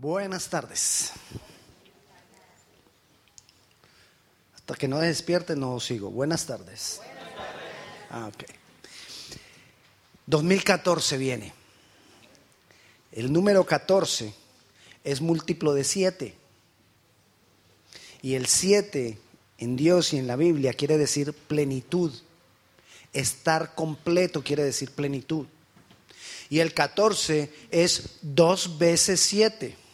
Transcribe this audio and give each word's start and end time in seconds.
Buenas 0.00 0.48
tardes. 0.48 1.10
Hasta 4.54 4.76
que 4.76 4.86
no 4.86 5.00
despierte 5.00 5.56
no 5.56 5.80
sigo. 5.80 6.08
Buenas 6.08 6.46
tardes. 6.46 7.00
Ah, 8.08 8.30
ok. 8.32 8.44
2014 10.26 11.18
viene. 11.18 11.52
El 13.10 13.32
número 13.32 13.66
14 13.66 14.32
es 15.02 15.20
múltiplo 15.20 15.74
de 15.74 15.82
7. 15.82 16.34
Y 18.22 18.34
el 18.34 18.46
7 18.46 19.18
en 19.58 19.76
Dios 19.76 20.12
y 20.12 20.18
en 20.18 20.28
la 20.28 20.36
Biblia 20.36 20.74
quiere 20.74 20.96
decir 20.96 21.32
plenitud. 21.32 22.12
Estar 23.12 23.74
completo 23.74 24.44
quiere 24.44 24.62
decir 24.62 24.92
plenitud. 24.92 25.46
Y 26.50 26.60
el 26.60 26.72
14 26.72 27.52
es 27.72 28.18
dos 28.22 28.78
veces 28.78 29.18
7. 29.22 29.87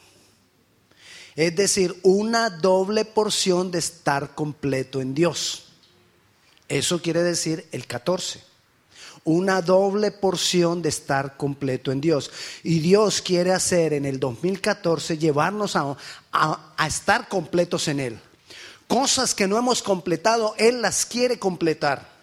Es 1.37 1.57
decir, 1.57 1.99
una 2.03 2.49
doble 2.49 3.05
porción 3.05 3.71
de 3.71 3.81
estar 3.81 4.35
completo 4.35 5.01
en 5.01 5.15
Dios. 5.15 5.65
Eso 6.69 7.03
quiere 7.03 7.23
decir 7.23 7.67
el 7.73 7.87
14. 7.87 8.41
Una 9.25 9.63
doble 9.63 10.11
porción 10.13 10.83
de 10.83 10.91
estar 10.91 11.37
completo 11.37 11.91
en 11.91 12.01
Dios. 12.01 12.31
Y 12.63 12.79
Dios 12.81 13.21
quiere 13.21 13.53
hacer 13.53 13.95
en 13.95 14.05
el 14.05 14.21
2014 14.21 15.19
llevarnos 15.19 15.77
a, 15.77 15.97
a, 16.31 16.87
estar 16.87 17.29
completos 17.29 17.89
en 17.89 18.01
Él. 18.01 18.21
Cosas 18.87 19.35
que 19.35 19.49
no 19.49 19.59
hemos 19.59 19.83
completado, 19.83 20.55
Él 20.59 20.83
las 20.83 21.05
quiere 21.05 21.39
completar. 21.39 22.15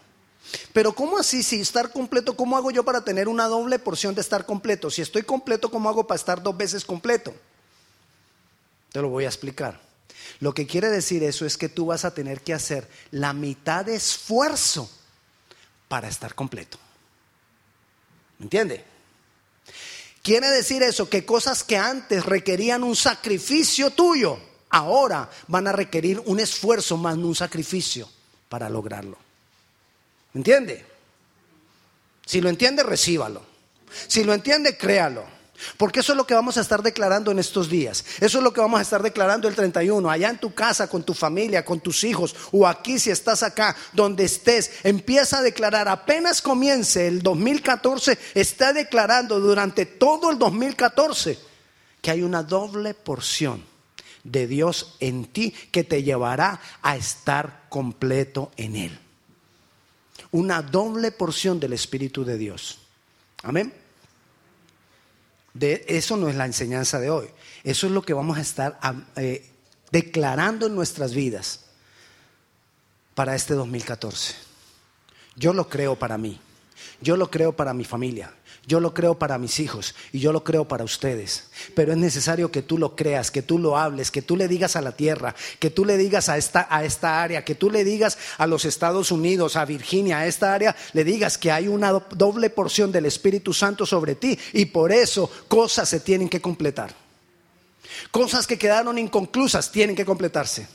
Pero 0.74 0.94
¿cómo 0.94 1.18
así? 1.18 1.44
Si 1.44 1.60
estar 1.60 1.92
completo, 1.92 2.36
¿cómo 2.36 2.56
hago 2.56 2.72
yo 2.72 2.84
para 2.84 3.04
tener 3.04 3.28
una 3.28 3.48
doble 3.48 3.80
porción 3.80 4.16
de 4.16 4.22
estar 4.22 4.46
completo? 4.46 4.90
Si 4.90 5.02
estoy 5.02 5.24
completo, 5.24 5.70
¿cómo 5.70 5.90
hago 5.90 6.06
para 6.06 6.18
estar 6.18 6.42
dos 6.42 6.56
veces 6.56 6.86
completo? 6.86 7.34
Te 8.92 9.02
lo 9.02 9.10
voy 9.10 9.26
a 9.26 9.30
explicar. 9.30 9.80
Lo 10.40 10.54
que 10.54 10.68
quiere 10.68 10.90
decir 10.90 11.24
eso 11.24 11.46
es 11.46 11.58
que 11.58 11.70
tú 11.70 11.88
vas 11.88 12.06
a 12.06 12.14
tener 12.14 12.42
que 12.42 12.54
hacer 12.54 12.88
la 13.12 13.34
mitad 13.34 13.86
de 13.86 13.96
esfuerzo 13.96 14.90
para 15.88 16.08
estar 16.08 16.36
completo. 16.36 16.78
¿Me 18.40 18.46
entiende? 18.46 18.84
Quiere 20.24 20.50
decir 20.50 20.84
eso 20.84 21.10
que 21.10 21.26
cosas 21.26 21.64
que 21.64 21.78
antes 21.78 22.26
requerían 22.26 22.84
un 22.84 22.96
sacrificio 22.96 23.92
tuyo, 23.92 24.40
ahora 24.70 25.30
van 25.48 25.68
a 25.68 25.72
requerir 25.72 26.22
un 26.26 26.40
esfuerzo 26.40 26.98
más 26.98 27.18
no 27.18 27.28
un 27.28 27.36
sacrificio 27.36 28.10
para 28.50 28.70
lograrlo. 28.70 29.18
¿Me 30.34 30.40
entiende? 30.40 30.86
Si 32.26 32.40
lo 32.40 32.50
entiende, 32.50 32.84
recíbalo. 32.84 33.44
Si 34.08 34.24
lo 34.24 34.34
entiende, 34.34 34.78
créalo. 34.78 35.26
Porque 35.78 36.02
eso 36.02 36.14
es 36.14 36.18
lo 36.18 36.28
que 36.28 36.34
vamos 36.34 36.58
a 36.58 36.62
estar 36.62 36.82
declarando 36.82 37.32
en 37.32 37.40
estos 37.40 37.70
días. 37.70 38.04
Eso 38.20 38.38
es 38.38 38.44
lo 38.44 38.54
que 38.54 38.62
vamos 38.62 38.80
a 38.80 38.84
estar 38.84 39.02
declarando 39.02 39.48
el 39.48 39.56
31, 39.56 40.10
allá 40.10 40.30
en 40.30 40.40
tu 40.40 40.54
casa, 40.54 40.88
con 40.88 41.04
tu 41.04 41.14
familia, 41.14 41.66
con 41.66 41.80
tus 41.80 42.04
hijos, 42.04 42.36
o 42.52 42.68
aquí 42.68 43.00
si 43.00 43.10
estás 43.10 43.44
acá, 43.44 43.76
donde 43.94 44.26
estés. 44.26 44.72
Empieza 44.84 45.40
a 45.40 45.42
declarar, 45.42 45.88
apenas 45.88 46.42
comience 46.42 47.08
el 47.08 47.22
2014, 47.22 48.18
está 48.34 48.74
declarando 48.74 49.40
durante 49.40 49.86
todo 49.86 50.32
el 50.32 50.38
2014 50.38 51.38
que 52.02 52.12
hay 52.12 52.24
una 52.24 52.44
doble 52.44 52.94
porción 52.94 53.64
de 54.24 54.48
Dios 54.48 54.96
en 55.00 55.26
ti 55.26 55.54
que 55.72 55.84
te 55.84 56.04
llevará 56.04 56.60
a 56.82 56.96
estar 56.96 57.66
completo 57.70 58.52
en 58.58 58.76
Él. 58.76 59.00
Una 60.32 60.62
doble 60.62 61.12
porción 61.12 61.60
del 61.60 61.74
Espíritu 61.74 62.24
de 62.24 62.38
Dios. 62.38 62.80
Amén. 63.44 63.81
De, 65.54 65.86
eso 65.88 66.18
no 66.18 66.30
es 66.30 66.36
la 66.36 66.46
enseñanza 66.46 67.00
de 67.00 67.10
hoy. 67.10 67.28
Eso 67.64 67.88
es 67.88 67.94
lo 67.94 68.02
que 68.02 68.14
vamos 68.14 68.38
a 68.38 68.42
estar 68.42 68.80
eh, 69.16 69.50
declarando 69.92 70.68
en 70.68 70.76
nuestras 70.76 71.14
vidas 71.14 71.66
para 73.16 73.36
este 73.36 73.54
2014. 73.54 74.36
Yo 75.36 75.54
lo 75.54 75.68
creo 75.70 75.96
para 75.96 76.18
mí. 76.18 76.40
Yo 77.02 77.18
lo 77.18 77.30
creo 77.30 77.56
para 77.56 77.74
mi 77.74 77.84
familia. 77.84 78.34
Yo 78.68 78.80
lo 78.80 78.94
creo 78.94 79.16
para 79.16 79.40
mis 79.40 79.60
hijos 79.60 79.96
y 80.12 80.20
yo 80.20 80.32
lo 80.32 80.44
creo 80.44 80.68
para 80.68 80.84
ustedes. 80.84 81.46
Pero 81.74 81.94
es 81.94 81.98
necesario 81.98 82.52
que 82.52 82.62
tú 82.62 82.78
lo 82.78 82.96
creas, 82.96 83.32
que 83.32 83.42
tú 83.42 83.58
lo 83.58 83.76
hables, 83.76 84.12
que 84.12 84.22
tú 84.22 84.38
le 84.38 84.48
digas 84.48 84.76
a 84.76 84.82
la 84.82 84.92
tierra, 84.92 85.36
que 85.58 85.72
tú 85.72 85.84
le 85.84 85.98
digas 85.98 86.30
a 86.30 86.38
esta, 86.38 86.68
a 86.70 86.84
esta 86.84 87.24
área, 87.24 87.44
que 87.44 87.56
tú 87.56 87.72
le 87.72 87.84
digas 87.84 88.20
a 88.38 88.46
los 88.46 88.66
Estados 88.66 89.12
Unidos, 89.12 89.56
a 89.56 89.66
Virginia, 89.66 90.20
a 90.20 90.28
esta 90.28 90.54
área, 90.54 90.76
le 90.94 91.04
digas 91.04 91.40
que 91.40 91.52
hay 91.52 91.68
una 91.68 91.92
doble 91.92 92.52
porción 92.52 92.92
del 92.92 93.08
Espíritu 93.08 93.52
Santo 93.52 93.86
sobre 93.86 94.14
ti 94.14 94.38
y 94.54 94.66
por 94.66 94.92
eso 94.92 95.30
cosas 95.48 95.90
se 95.90 96.00
tienen 96.00 96.30
que 96.30 96.40
completar. 96.40 96.94
Cosas 98.12 98.46
que 98.46 98.60
quedaron 98.60 98.98
inconclusas 99.00 99.72
tienen 99.72 99.96
que 99.96 100.06
completarse. 100.06 100.68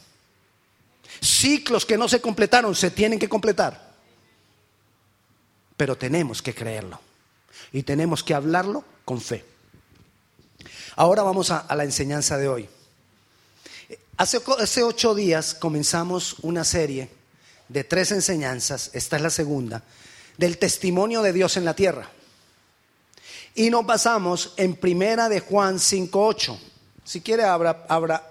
Ciclos 1.21 1.87
que 1.87 1.97
no 1.97 2.09
se 2.09 2.21
completaron 2.21 2.75
se 2.75 2.91
tienen 2.91 3.19
que 3.19 3.29
completar. 3.29 3.95
Pero 5.77 5.97
tenemos 5.97 6.43
que 6.43 6.53
creerlo 6.53 7.06
y 7.73 7.83
tenemos 7.83 8.23
que 8.23 8.35
hablarlo 8.35 8.85
con 9.05 9.21
fe. 9.21 9.45
Ahora 10.97 11.23
vamos 11.23 11.51
a, 11.51 11.67
la 11.75 11.85
enseñanza 11.85 12.39
de 12.39 12.49
hoy. 12.49 12.69
Hace, 14.17 14.83
ocho 14.83 15.15
días 15.15 15.55
comenzamos 15.55 16.37
una 16.41 16.65
serie 16.65 17.11
de 17.69 17.85
tres 17.85 18.13
enseñanzas, 18.13 18.91
esta 18.95 19.17
es 19.17 19.23
la 19.23 19.29
segunda, 19.29 19.83
del 20.39 20.57
testimonio 20.57 21.21
de 21.21 21.35
Dios 21.35 21.59
en 21.59 21.67
la 21.67 21.75
tierra. 21.75 22.09
Y 23.55 23.69
nos 23.69 23.85
basamos 23.85 24.55
en 24.57 24.77
Primera 24.77 25.29
de 25.29 25.41
Juan 25.41 25.77
5.8. 25.77 26.59
Si 27.05 27.21
quiere, 27.21 27.45
abra, 27.45 28.23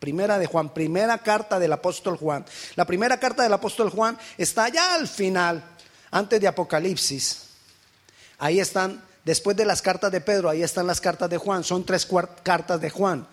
Primera 0.00 0.38
de 0.38 0.46
Juan, 0.46 0.70
primera 0.70 1.18
carta 1.18 1.58
del 1.58 1.72
apóstol 1.72 2.16
Juan. 2.16 2.44
La 2.74 2.86
primera 2.86 3.20
carta 3.20 3.42
del 3.42 3.52
apóstol 3.52 3.90
Juan 3.90 4.18
está 4.38 4.64
allá 4.64 4.94
al 4.94 5.06
final, 5.06 5.62
antes 6.10 6.40
de 6.40 6.48
Apocalipsis. 6.48 7.49
Ahí 8.40 8.58
están, 8.58 9.02
después 9.24 9.56
de 9.56 9.66
las 9.66 9.82
cartas 9.82 10.10
de 10.10 10.22
Pedro, 10.22 10.48
ahí 10.48 10.62
están 10.62 10.86
las 10.86 11.00
cartas 11.00 11.28
de 11.28 11.36
Juan. 11.36 11.62
Son 11.62 11.84
tres 11.84 12.08
cartas 12.42 12.80
de 12.80 12.88
Juan. 12.88 13.26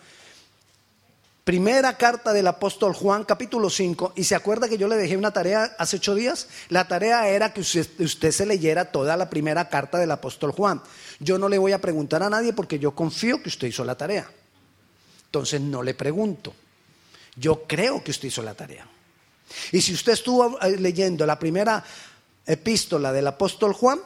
Primera 1.45 1.95
carta 1.95 2.33
del 2.33 2.45
apóstol 2.45 2.93
Juan, 2.93 3.23
capítulo 3.23 3.69
5. 3.69 4.11
Y 4.17 4.25
se 4.25 4.35
acuerda 4.35 4.67
que 4.67 4.77
yo 4.77 4.89
le 4.89 4.97
dejé 4.97 5.15
una 5.15 5.31
tarea 5.31 5.73
hace 5.79 5.95
ocho 5.95 6.13
días. 6.13 6.49
La 6.67 6.89
tarea 6.89 7.29
era 7.29 7.53
que 7.53 7.61
usted, 7.61 7.87
usted, 7.99 8.31
se 8.31 8.45
leyera 8.45 8.91
toda 8.91 9.15
la 9.15 9.29
primera 9.29 9.69
carta 9.69 9.97
del 9.97 10.11
apóstol 10.11 10.51
Juan. 10.51 10.81
Yo 11.21 11.37
no 11.37 11.47
le 11.47 11.57
voy 11.57 11.71
a 11.71 11.79
preguntar 11.79 12.21
a 12.21 12.29
nadie 12.29 12.51
porque 12.51 12.79
yo 12.79 12.93
confío 12.93 13.41
que 13.41 13.47
usted 13.47 13.69
hizo 13.69 13.85
la 13.85 13.95
tarea. 13.95 14.29
Entonces 15.27 15.61
no 15.61 15.81
le 15.81 15.93
pregunto. 15.93 16.53
Yo 17.37 17.63
creo 17.63 18.03
que 18.03 18.11
usted 18.11 18.27
hizo 18.27 18.43
la 18.43 18.53
tarea. 18.53 18.85
Y 19.71 19.79
si 19.79 19.93
usted 19.93 20.11
estuvo 20.11 20.59
eh, 20.59 20.75
leyendo 20.77 21.25
la 21.25 21.39
primera 21.39 21.81
epístola 22.45 23.13
del 23.13 23.27
apóstol 23.27 23.71
Juan, 23.71 24.01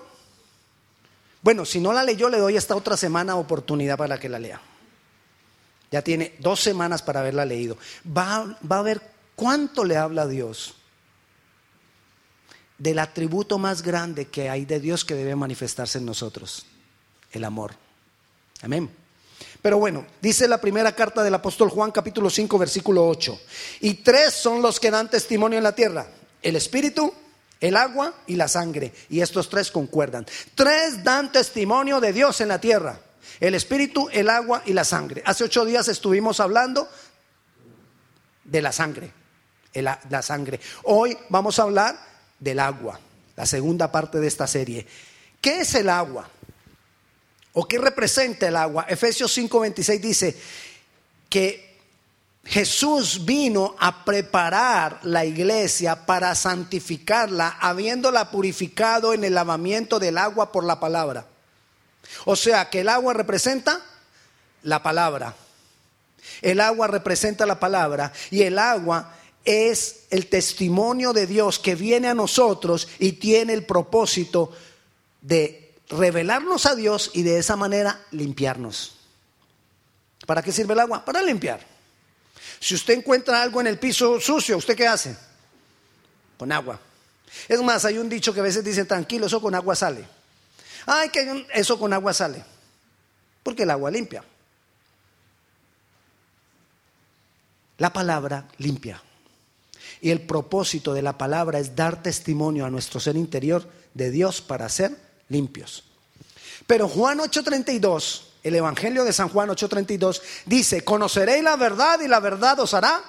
bueno, 1.41 1.66
si 1.66 1.79
no 1.79 1.91
la 1.91 2.03
leyó, 2.03 2.29
le 2.29 2.38
doy 2.38 2.56
esta 2.56 2.75
otra 2.75 2.96
semana 2.96 3.35
oportunidad 3.35 3.97
para 3.97 4.19
que 4.19 4.29
la 4.29 4.40
lea. 4.40 4.62
Ya 5.91 6.02
tiene 6.02 6.35
dos 6.40 6.62
semanas 6.62 7.02
para 7.02 7.19
haberla 7.19 7.46
leído. 7.46 7.78
Va, 8.06 8.57
a 8.69 8.81
ver 8.81 9.02
cuánto 9.35 9.84
le 9.84 9.97
habla 9.97 10.24
a 10.24 10.28
Dios 10.28 10.75
del 12.78 13.00
atributo 13.00 13.57
más 13.57 13.81
grande 13.81 14.28
que 14.28 14.50
hay 14.50 14.66
de 14.66 14.79
Dios 14.79 15.03
que 15.03 15.16
debe 15.16 15.35
manifestarse 15.35 15.97
en 15.97 16.06
nosotros, 16.06 16.66
el 17.31 17.44
amor. 17.44 17.73
Amén. 18.62 18.90
Pero 19.62 19.78
bueno, 19.78 20.06
dice 20.22 20.47
la 20.47 20.59
primera 20.59 20.96
carta 20.96 21.23
del 21.23 21.35
apóstol 21.35 21.69
Juan 21.69 21.91
capítulo 21.91 22.29
5 22.29 22.58
versículo 22.58 23.08
8. 23.08 23.40
Y 23.81 23.96
tres 23.96 24.34
son 24.34 24.62
los 24.62 24.79
que 24.79 24.90
dan 24.90 25.09
testimonio 25.09 25.58
en 25.58 25.63
la 25.63 25.75
tierra. 25.75 26.08
El 26.41 26.56
Espíritu, 26.56 27.13
el 27.62 27.78
agua 27.78 28.14
y 28.28 28.36
la 28.36 28.48
sangre. 28.48 28.92
Y 29.10 29.22
estos 29.22 29.50
tres 29.50 29.72
concuerdan. 29.72 30.26
Tres 30.56 31.04
dan 31.04 31.32
testimonio 31.32 32.02
de 32.02 32.12
Dios 32.12 32.42
en 32.42 32.50
la 32.50 32.60
tierra. 32.60 33.00
El 33.40 33.56
espíritu, 33.56 34.10
el 34.12 34.30
agua 34.30 34.64
y 34.66 34.74
la 34.74 34.84
sangre. 34.84 35.22
Hace 35.26 35.46
ocho 35.46 35.64
días 35.64 35.88
estuvimos 35.88 36.40
hablando 36.40 36.90
de 38.44 38.62
la 38.62 38.72
sangre. 38.72 39.14
La 39.74 40.22
sangre. 40.22 40.59
Hoy 40.84 41.18
vamos 41.30 41.59
a 41.59 41.64
hablar 41.64 41.97
del 42.40 42.59
agua. 42.59 43.00
La 43.38 43.46
segunda 43.46 43.91
parte 43.91 44.20
de 44.20 44.28
esta 44.28 44.47
serie. 44.47 44.85
¿Qué 45.40 45.62
es 45.62 45.74
el 45.76 45.90
agua? 45.90 46.30
¿O 47.53 47.68
qué 47.68 47.78
representa 47.78 48.47
el 48.47 48.56
agua? 48.56 48.85
Efesios 48.88 49.35
5:26 49.38 50.00
dice 50.00 50.38
que 51.30 51.71
Jesús 52.43 53.23
vino 53.26 53.76
a 53.79 54.03
preparar 54.03 54.99
la 55.03 55.26
iglesia 55.26 56.05
para 56.05 56.34
santificarla, 56.35 57.58
habiéndola 57.59 58.32
purificado 58.32 59.14
en 59.14 59.23
el 59.23 59.35
lavamiento 59.35 59.99
del 59.99 60.17
agua 60.17 60.52
por 60.52 60.64
la 60.64 60.79
palabra. 60.79 61.28
O 62.26 62.35
sea 62.35 62.70
que 62.70 62.82
el 62.82 62.90
agua 62.90 63.14
representa 63.14 63.79
la 64.64 64.82
palabra. 64.82 65.35
El 66.41 66.59
agua 66.59 66.88
representa 66.88 67.46
la 67.46 67.59
palabra 67.59 68.11
y 68.32 68.41
el 68.41 68.58
agua 68.58 69.16
es 69.46 70.05
el 70.09 70.28
testimonio 70.28 71.14
de 71.14 71.28
Dios 71.28 71.59
que 71.59 71.76
viene 71.76 72.08
a 72.08 72.14
nosotros 72.14 72.87
y 72.99 73.14
tiene 73.14 73.53
el 73.53 73.66
propósito 73.66 74.52
de 75.22 75.73
revelarnos 75.90 76.66
a 76.66 76.76
Dios 76.76 77.11
y 77.14 77.23
de 77.23 77.40
esa 77.40 77.55
manera 77.55 77.99
limpiarnos 78.11 78.97
¿Para 80.26 80.41
qué 80.41 80.52
sirve 80.52 80.73
el 80.73 80.79
agua? 80.79 81.03
Para 81.03 81.22
limpiar. 81.22 81.71
Si 82.61 82.75
usted 82.75 82.93
encuentra 82.93 83.41
algo 83.41 83.59
en 83.59 83.66
el 83.66 83.79
piso 83.79 84.22
sucio, 84.22 84.55
¿usted 84.55 84.78
qué 84.78 84.87
hace? 84.87 85.17
Con 86.37 86.52
agua. 86.52 86.79
Es 87.47 87.59
más, 87.63 87.84
hay 87.85 87.97
un 87.97 88.08
dicho 88.08 88.31
que 88.34 88.40
a 88.40 88.43
veces 88.43 88.63
dice, 88.63 88.85
tranquilo, 88.85 89.25
eso 89.25 89.41
con 89.41 89.55
agua 89.55 89.75
sale. 89.75 90.05
Ay, 90.85 91.09
que 91.09 91.47
eso 91.55 91.79
con 91.79 91.91
agua 91.91 92.13
sale. 92.13 92.43
Porque 93.41 93.63
el 93.63 93.72
agua 93.72 93.90
limpia. 93.90 94.23
La 97.79 97.91
palabra 97.91 98.47
limpia. 98.59 99.02
Y 99.99 100.11
el 100.11 100.22
propósito 100.22 100.93
de 100.93 101.02
la 101.02 101.17
palabra 101.17 101.58
es 101.58 101.75
dar 101.75 102.03
testimonio 102.03 102.63
a 102.66 102.69
nuestro 102.69 102.99
ser 102.99 103.16
interior 103.16 103.67
de 103.96 104.11
Dios 104.11 104.40
para 104.40 104.69
ser 104.69 104.96
limpios. 105.29 105.84
Pero 106.67 106.87
Juan 106.87 107.19
8:32, 107.19 108.22
el 108.43 108.55
Evangelio 108.55 109.03
de 109.03 109.14
San 109.14 109.29
Juan 109.29 109.49
8:32, 109.49 110.22
dice, 110.46 110.84
conoceréis 110.84 111.43
la 111.43 111.55
verdad 111.55 111.99
y 112.02 112.08
la 112.08 112.20
verdad 112.20 112.59
os 112.59 112.73
hará 112.73 113.02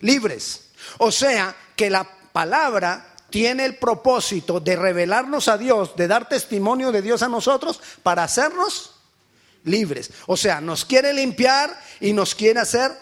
libres. 0.00 0.70
O 0.98 1.10
sea, 1.10 1.54
que 1.76 1.90
la 1.90 2.08
palabra 2.32 3.14
tiene 3.30 3.64
el 3.64 3.76
propósito 3.76 4.60
de 4.60 4.76
revelarnos 4.76 5.48
a 5.48 5.56
Dios, 5.56 5.96
de 5.96 6.06
dar 6.06 6.28
testimonio 6.28 6.92
de 6.92 7.02
Dios 7.02 7.22
a 7.22 7.28
nosotros 7.28 7.80
para 8.02 8.24
hacernos 8.24 8.92
libres. 9.64 10.10
O 10.26 10.36
sea, 10.36 10.60
nos 10.60 10.84
quiere 10.84 11.12
limpiar 11.12 11.76
y 12.00 12.12
nos 12.12 12.34
quiere 12.34 12.60
hacer 12.60 12.92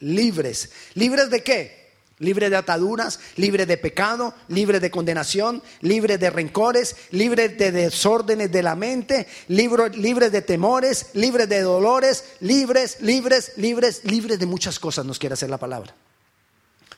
libres. 0.00 0.70
¿Libres 0.94 1.30
de 1.30 1.42
qué? 1.42 1.79
Libre 2.20 2.50
de 2.50 2.56
ataduras, 2.56 3.18
libre 3.36 3.66
de 3.66 3.76
pecado, 3.76 4.34
libre 4.48 4.78
de 4.78 4.90
condenación, 4.90 5.62
libre 5.80 6.18
de 6.18 6.30
rencores, 6.30 6.94
libre 7.10 7.48
de 7.48 7.72
desórdenes 7.72 8.52
de 8.52 8.62
la 8.62 8.76
mente, 8.76 9.26
libre, 9.48 10.30
de 10.30 10.42
temores, 10.42 11.06
libre 11.14 11.46
de 11.46 11.62
dolores, 11.62 12.24
libres, 12.40 12.98
libres, 13.00 13.52
libres, 13.56 14.04
libres 14.04 14.38
de 14.38 14.46
muchas 14.46 14.78
cosas 14.78 15.04
nos 15.04 15.18
quiere 15.18 15.32
hacer 15.32 15.50
la 15.50 15.58
palabra. 15.58 15.94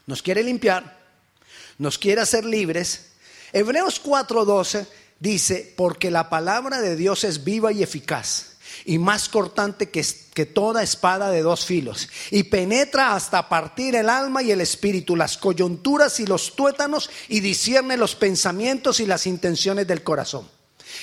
Nos 0.06 0.22
quiere 0.22 0.42
limpiar, 0.42 0.98
nos 1.78 1.98
quiere 1.98 2.20
hacer 2.20 2.44
libres. 2.44 3.12
Hebreos 3.52 4.02
4:12 4.02 4.86
dice, 5.20 5.72
porque 5.76 6.10
la 6.10 6.28
palabra 6.28 6.80
de 6.80 6.96
Dios 6.96 7.24
es 7.24 7.44
viva 7.44 7.72
y 7.72 7.82
eficaz 7.82 8.51
y 8.84 8.98
más 8.98 9.28
cortante 9.28 9.90
que, 9.90 10.04
que, 10.34 10.46
toda 10.46 10.82
espada 10.82 11.30
de 11.30 11.42
dos 11.42 11.64
filos, 11.64 12.08
y 12.30 12.44
penetra 12.44 13.14
hasta 13.14 13.48
partir 13.48 13.94
el 13.96 14.08
alma 14.08 14.42
y 14.42 14.50
el 14.50 14.60
espíritu, 14.60 15.16
las 15.16 15.36
coyunturas 15.36 16.20
y 16.20 16.26
los 16.26 16.56
tuétanos, 16.56 17.10
y 17.28 17.40
discierne 17.40 17.96
los 17.96 18.14
pensamientos 18.14 19.00
y 19.00 19.06
las 19.06 19.26
intenciones 19.26 19.86
del 19.86 20.02
corazón. 20.02 20.48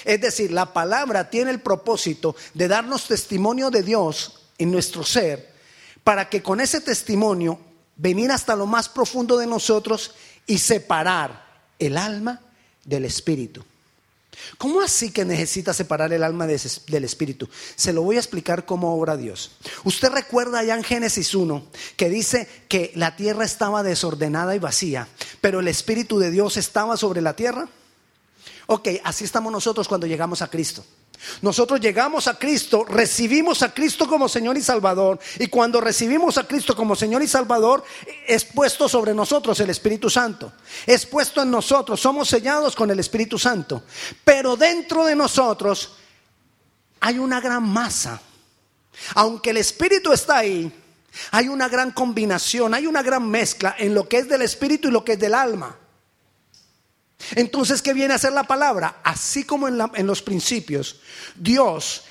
Es 0.06 0.22
decir, 0.22 0.52
la 0.52 0.74
palabra 0.74 1.30
tiene 1.30 1.52
el 1.52 1.62
propósito 1.62 2.36
de 2.54 2.68
darnos 2.68 3.08
testimonio 3.08 3.70
de 3.70 3.84
Dios 3.84 4.42
en 4.58 4.72
nuestro 4.72 5.04
ser, 5.04 5.54
para 6.04 6.30
que 6.30 6.42
con 6.42 6.60
ese 6.60 6.82
testimonio 6.82 7.60
venir 7.96 8.32
hasta 8.32 8.56
lo 8.56 8.66
más 8.66 8.90
profundo 8.90 9.38
de 9.38 9.48
nosotros 9.48 10.14
y 10.48 10.58
separar 10.58 11.46
el 11.78 11.98
alma 11.98 12.42
del 12.86 13.06
espíritu. 13.06 13.64
¿Cómo 14.58 14.82
así 14.82 15.12
que 15.12 15.26
necesita 15.26 15.74
separar 15.74 16.14
el 16.14 16.24
alma 16.24 16.48
del 16.48 17.04
espíritu? 17.04 17.50
Se 17.76 17.94
lo 17.94 18.04
voy 18.04 18.18
a 18.18 18.20
explicar 18.20 18.66
cómo 18.66 18.96
obra 18.96 19.18
Dios. 19.18 19.52
Usted 19.84 20.10
recuerda 20.10 20.60
allá 20.60 20.76
en 20.76 20.84
Génesis 20.84 21.34
1 21.36 21.68
que 21.96 22.10
dice 22.10 22.48
que 22.68 22.92
la 22.96 23.16
tierra 23.16 23.46
estaba 23.46 23.84
desordenada 23.84 24.56
y 24.56 24.60
vacía, 24.60 25.08
pero 25.42 25.60
el 25.60 25.68
espíritu 25.68 26.20
de 26.20 26.32
Dios 26.32 26.58
estaba 26.58 26.98
sobre 26.98 27.22
la 27.22 27.36
tierra. 27.36 27.70
Ok, 28.68 28.90
así 29.04 29.24
estamos 29.24 29.52
nosotros 29.52 29.88
cuando 29.88 30.08
llegamos 30.08 30.42
a 30.42 30.48
Cristo. 30.48 30.86
Nosotros 31.42 31.80
llegamos 31.80 32.28
a 32.28 32.36
Cristo, 32.38 32.86
recibimos 32.86 33.62
a 33.62 33.74
Cristo 33.74 34.08
como 34.08 34.30
Señor 34.30 34.58
y 34.58 34.62
Salvador, 34.62 35.20
y 35.38 35.48
cuando 35.48 35.82
recibimos 35.82 36.38
a 36.38 36.48
Cristo 36.48 36.76
como 36.76 36.96
Señor 36.96 37.22
y 37.22 37.28
Salvador, 37.28 37.84
es 38.28 38.46
puesto 38.46 38.88
sobre 38.88 39.14
nosotros 39.14 39.60
el 39.60 39.70
Espíritu 39.70 40.10
Santo. 40.10 40.54
Es 40.86 41.06
puesto 41.06 41.42
en 41.42 41.52
nosotros, 41.52 42.00
somos 42.00 42.30
sellados 42.30 42.76
con 42.76 42.90
el 42.90 43.00
Espíritu 43.00 43.38
Santo. 43.38 43.84
Pero 44.24 44.56
dentro 44.56 45.06
de 45.06 45.16
nosotros 45.16 45.96
hay 47.02 47.20
una 47.20 47.42
gran 47.42 47.64
masa. 47.64 48.22
Aunque 49.16 49.52
el 49.52 49.58
Espíritu 49.58 50.12
está 50.12 50.38
ahí, 50.38 50.72
hay 51.32 51.48
una 51.48 51.68
gran 51.68 51.92
combinación, 51.92 52.74
hay 52.74 52.88
una 52.88 53.02
gran 53.02 53.30
mezcla 53.30 53.76
en 53.78 53.94
lo 53.94 54.08
que 54.08 54.20
es 54.20 54.30
del 54.30 54.42
Espíritu 54.42 54.88
y 54.88 54.92
lo 54.92 55.04
que 55.04 55.14
es 55.14 55.20
del 55.20 55.34
alma. 55.34 55.78
Entonces, 57.36 57.82
¿qué 57.82 57.94
viene 57.94 58.14
a 58.14 58.20
ser 58.20 58.34
la 58.34 58.44
palabra? 58.44 59.02
Así 59.04 59.44
como 59.44 59.68
en, 59.68 60.08
los 60.08 60.22
principios, 60.22 61.02
Dios, 61.36 62.04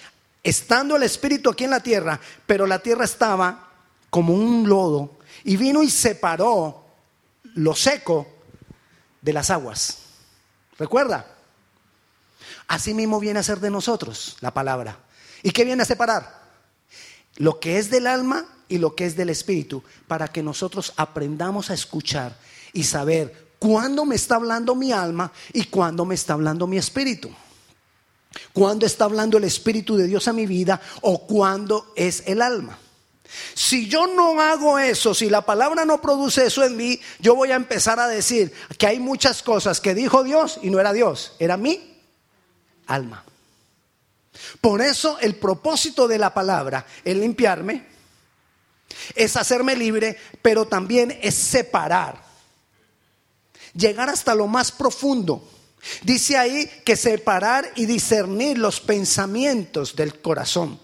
estando 0.43 0.97
el 0.97 1.03
Espíritu 1.03 1.51
aquí 1.51 1.65
en 1.65 1.71
la 1.71 1.81
tierra, 1.81 2.21
pero 2.47 2.67
la 2.67 2.79
tierra 2.79 3.05
estaba 3.05 3.71
como 4.11 4.35
un 4.35 4.69
lodo, 4.69 5.19
y 5.45 5.57
vino 5.57 5.83
y 5.83 5.91
separó 5.91 6.85
lo 7.55 7.75
seco 7.75 8.27
de 9.21 9.33
las 9.33 9.51
aguas. 9.51 9.99
¿Recuerda? 10.79 11.27
Así 12.67 12.95
mismo 12.95 13.19
viene 13.19 13.41
a 13.41 13.43
ser 13.43 13.61
de 13.61 13.71
nosotros 13.71 14.37
la 14.41 14.53
palabra. 14.53 14.99
¿Y 15.43 15.51
qué 15.51 15.65
viene 15.65 15.83
a 15.83 15.87
separar? 15.87 16.43
Lo 17.37 17.61
que 17.61 17.79
es 17.79 17.91
del 17.91 18.07
alma 18.07 18.47
y 18.69 18.79
lo 18.79 18.95
que 18.95 19.07
es 19.07 19.17
del 19.17 19.31
espíritu, 19.31 19.83
para 20.07 20.29
que 20.29 20.43
nosotros 20.43 20.93
aprendamos 20.97 21.71
a 21.71 21.75
escuchar 21.75 22.37
y 22.73 22.85
saber 22.85 23.48
cuándo 23.59 24.05
me 24.05 24.17
está 24.17 24.37
hablando 24.37 24.75
mi 24.75 24.93
alma 24.93 25.33
y 25.53 25.65
cuándo 25.65 26.05
me 26.05 26.15
está 26.15 26.35
hablando 26.35 26.67
mi 26.67 26.79
espíritu. 26.79 27.31
Cuándo 28.53 28.87
está 28.87 29.05
hablando 29.05 29.39
el 29.39 29.45
Espíritu 29.45 29.97
de 29.97 30.07
Dios 30.07 30.29
a 30.29 30.33
mi 30.33 30.47
vida 30.47 30.81
o 31.03 31.27
cuándo 31.27 31.93
es 31.97 32.23
el 32.27 32.43
alma. 32.43 32.79
Si 33.55 33.89
yo 33.89 34.07
no 34.07 34.41
hago 34.41 34.79
eso, 34.79 35.15
si 35.15 35.29
la 35.29 35.43
palabra 35.43 35.85
no 35.85 36.01
produce 36.01 36.47
eso 36.47 36.65
en 36.65 36.77
mí, 36.77 36.99
yo 37.19 37.35
voy 37.35 37.53
a 37.53 37.57
empezar 37.57 38.01
a 38.01 38.09
decir 38.09 38.53
que 38.79 38.87
hay 38.87 38.99
muchas 38.99 39.43
cosas 39.43 39.81
que 39.81 39.95
dijo 39.95 40.25
Dios 40.25 40.59
y 40.63 40.71
no 40.71 40.81
era 40.81 40.93
Dios, 40.93 41.33
era 41.39 41.57
mi 41.57 42.01
alma. 42.87 43.25
Por 44.61 44.81
eso 44.81 45.19
el 45.21 45.37
propósito 45.37 46.09
de 46.09 46.19
la 46.19 46.33
palabra 46.33 46.87
es 47.05 47.17
limpiarme, 47.17 47.87
es 49.15 49.37
hacerme 49.37 49.77
libre, 49.77 50.17
pero 50.41 50.67
también 50.67 51.19
es 51.23 51.35
separar 51.35 52.28
llegar 53.79 54.11
hasta 54.11 54.35
lo 54.35 54.47
más 54.47 54.73
profundo. 54.73 55.49
Dice 56.03 56.37
ahí 56.37 56.69
que 56.85 56.97
separar 56.97 57.71
y 57.77 57.87
discernir 57.87 58.59
los 58.59 58.81
pensamientos 58.81 59.95
del 59.95 60.21
corazón, 60.21 60.79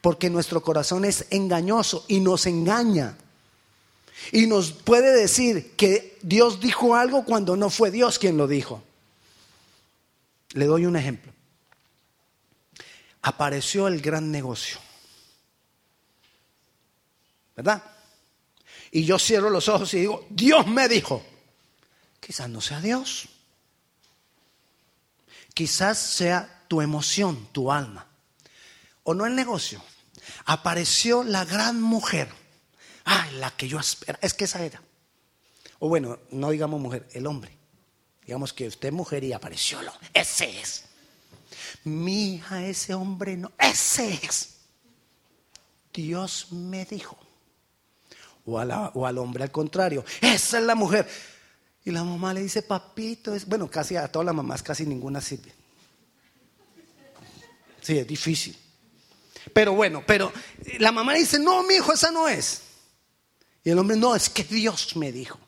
porque 0.00 0.30
nuestro 0.30 0.62
corazón 0.62 1.04
es 1.04 1.26
engañoso 1.30 2.04
y 2.08 2.20
nos 2.20 2.46
engaña. 2.46 3.18
Y 4.32 4.46
nos 4.46 4.72
puede 4.72 5.12
decir 5.12 5.72
que 5.76 6.18
Dios 6.22 6.60
dijo 6.60 6.94
algo 6.94 7.24
cuando 7.24 7.56
no 7.56 7.68
fue 7.68 7.90
Dios 7.90 8.18
quien 8.18 8.38
lo 8.38 8.46
dijo. 8.46 8.82
Le 10.52 10.64
doy 10.66 10.86
un 10.86 10.96
ejemplo. 10.96 11.32
Apareció 13.22 13.88
el 13.88 14.00
gran 14.00 14.30
negocio. 14.30 14.78
¿Verdad? 17.56 17.82
Y 18.90 19.04
yo 19.04 19.18
cierro 19.18 19.50
los 19.50 19.68
ojos 19.68 19.92
y 19.94 20.00
digo, 20.00 20.26
Dios 20.30 20.66
me 20.66 20.88
dijo. 20.88 21.22
Quizás 22.24 22.48
no 22.48 22.62
sea 22.62 22.80
Dios. 22.80 23.28
Quizás 25.52 25.98
sea 25.98 26.64
tu 26.68 26.80
emoción, 26.80 27.48
tu 27.52 27.70
alma. 27.70 28.06
O 29.02 29.12
no 29.12 29.26
el 29.26 29.36
negocio. 29.36 29.84
Apareció 30.46 31.22
la 31.22 31.44
gran 31.44 31.82
mujer. 31.82 32.28
Ay, 33.04 33.34
la 33.34 33.50
que 33.54 33.68
yo 33.68 33.78
espero. 33.78 34.18
Es 34.22 34.32
que 34.32 34.44
esa 34.44 34.64
era. 34.64 34.82
O 35.80 35.88
bueno, 35.88 36.18
no 36.30 36.48
digamos 36.48 36.80
mujer, 36.80 37.06
el 37.12 37.26
hombre. 37.26 37.54
Digamos 38.24 38.54
que 38.54 38.68
usted 38.68 38.88
es 38.88 38.94
mujer 38.94 39.22
y 39.22 39.34
apareció 39.34 39.80
el 39.80 39.88
hombre. 39.88 40.08
Ese 40.14 40.60
es. 40.60 40.86
Mi 41.84 42.36
hija, 42.36 42.64
ese 42.64 42.94
hombre 42.94 43.36
no. 43.36 43.52
Ese 43.58 44.18
es. 44.22 44.60
Dios 45.92 46.52
me 46.52 46.86
dijo. 46.86 47.18
O, 48.46 48.52
o 48.54 49.06
al 49.06 49.18
hombre 49.18 49.44
al 49.44 49.50
contrario. 49.50 50.06
Esa 50.22 50.58
es 50.58 50.64
la 50.64 50.74
mujer. 50.74 51.06
Y 51.84 51.90
la 51.90 52.02
mamá 52.02 52.32
le 52.32 52.42
dice, 52.42 52.62
papito, 52.62 53.34
es... 53.34 53.46
bueno, 53.46 53.70
casi 53.70 53.96
a 53.96 54.08
todas 54.08 54.24
las 54.26 54.34
mamás, 54.34 54.62
casi 54.62 54.86
ninguna 54.86 55.20
sirve. 55.20 55.52
Sí, 57.82 57.98
es 57.98 58.06
difícil. 58.06 58.56
Pero 59.52 59.74
bueno, 59.74 60.02
pero 60.06 60.32
la 60.78 60.90
mamá 60.90 61.12
le 61.12 61.20
dice, 61.20 61.38
no, 61.38 61.62
mi 61.64 61.74
hijo, 61.74 61.92
esa 61.92 62.10
no 62.10 62.26
es. 62.26 62.62
Y 63.62 63.70
el 63.70 63.78
hombre, 63.78 63.96
no, 63.96 64.16
es 64.16 64.30
que 64.30 64.44
Dios 64.44 64.96
me 64.96 65.12
dijo. 65.12 65.38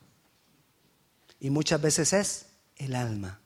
Y 1.41 1.49
muchas 1.49 1.81
veces 1.81 2.13
es 2.13 2.47
el 2.77 2.95
alma. 2.95 3.41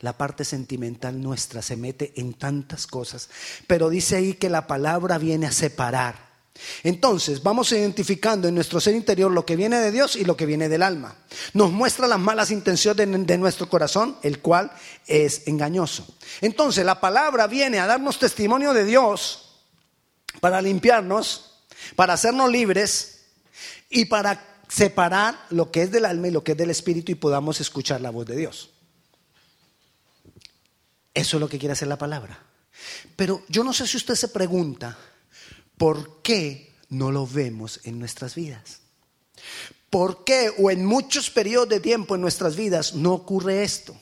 La 0.00 0.16
parte 0.16 0.44
sentimental 0.44 1.20
nuestra 1.20 1.62
se 1.62 1.76
mete 1.76 2.12
en 2.20 2.34
tantas 2.34 2.86
cosas. 2.86 3.30
Pero 3.66 3.88
dice 3.88 4.16
ahí 4.16 4.34
que 4.34 4.50
la 4.50 4.66
palabra 4.66 5.18
viene 5.18 5.46
a 5.46 5.52
separar 5.52 6.27
entonces 6.82 7.42
vamos 7.42 7.72
identificando 7.72 8.48
en 8.48 8.54
nuestro 8.54 8.80
ser 8.80 8.94
interior 8.94 9.30
lo 9.30 9.44
que 9.44 9.56
viene 9.56 9.78
de 9.78 9.90
Dios 9.90 10.16
y 10.16 10.24
lo 10.24 10.36
que 10.36 10.46
viene 10.46 10.68
del 10.68 10.82
alma. 10.82 11.16
Nos 11.52 11.70
muestra 11.70 12.06
las 12.06 12.18
malas 12.18 12.50
intenciones 12.50 13.26
de, 13.26 13.38
nuestro 13.38 13.68
corazón, 13.68 14.16
el 14.22 14.40
cual 14.40 14.72
es 15.06 15.46
engañoso. 15.46 16.06
Entonces 16.40 16.84
la 16.84 17.00
palabra 17.00 17.46
viene 17.46 17.78
a 17.78 17.86
darnos 17.86 18.18
testimonio 18.18 18.72
de 18.72 18.84
Dios 18.84 19.60
para 20.40 20.62
limpiarnos, 20.62 21.62
para 21.96 22.14
hacernos 22.14 22.50
libres 22.50 23.26
y 23.90 24.06
para 24.06 24.62
separar 24.68 25.46
lo 25.50 25.70
que 25.70 25.82
es 25.82 25.90
del 25.90 26.04
alma 26.04 26.28
y 26.28 26.30
lo 26.30 26.44
que 26.44 26.52
es 26.52 26.58
del 26.58 26.70
espíritu 26.70 27.12
y 27.12 27.16
podamos 27.16 27.60
escuchar 27.60 28.00
la 28.00 28.10
voz 28.10 28.26
de 28.26 28.36
Dios. 28.36 28.70
Eso 31.14 31.36
es 31.36 31.40
lo 31.40 31.48
que 31.48 31.58
quiere 31.58 31.72
hacer 31.72 31.88
la 31.88 31.98
palabra. 31.98 32.38
Pero 33.16 33.42
yo 33.48 33.64
no 33.64 33.72
sé 33.72 33.86
si 33.86 33.96
usted 33.96 34.14
se 34.14 34.28
pregunta, 34.28 34.96
¿por 35.78 36.20
qué 36.22 36.74
no 36.90 37.10
lo 37.10 37.26
vemos 37.26 37.80
en 37.84 37.98
nuestras 37.98 38.34
vidas? 38.34 38.80
¿Por 39.90 40.24
qué 40.24 40.52
o 40.58 40.70
en 40.70 40.84
muchos 40.84 41.30
periodos 41.30 41.68
de 41.70 41.80
tiempo 41.80 42.14
en 42.14 42.20
nuestras 42.20 42.56
vidas 42.56 42.94
no 42.94 43.14
ocurre 43.14 43.62
esto? 43.62 43.96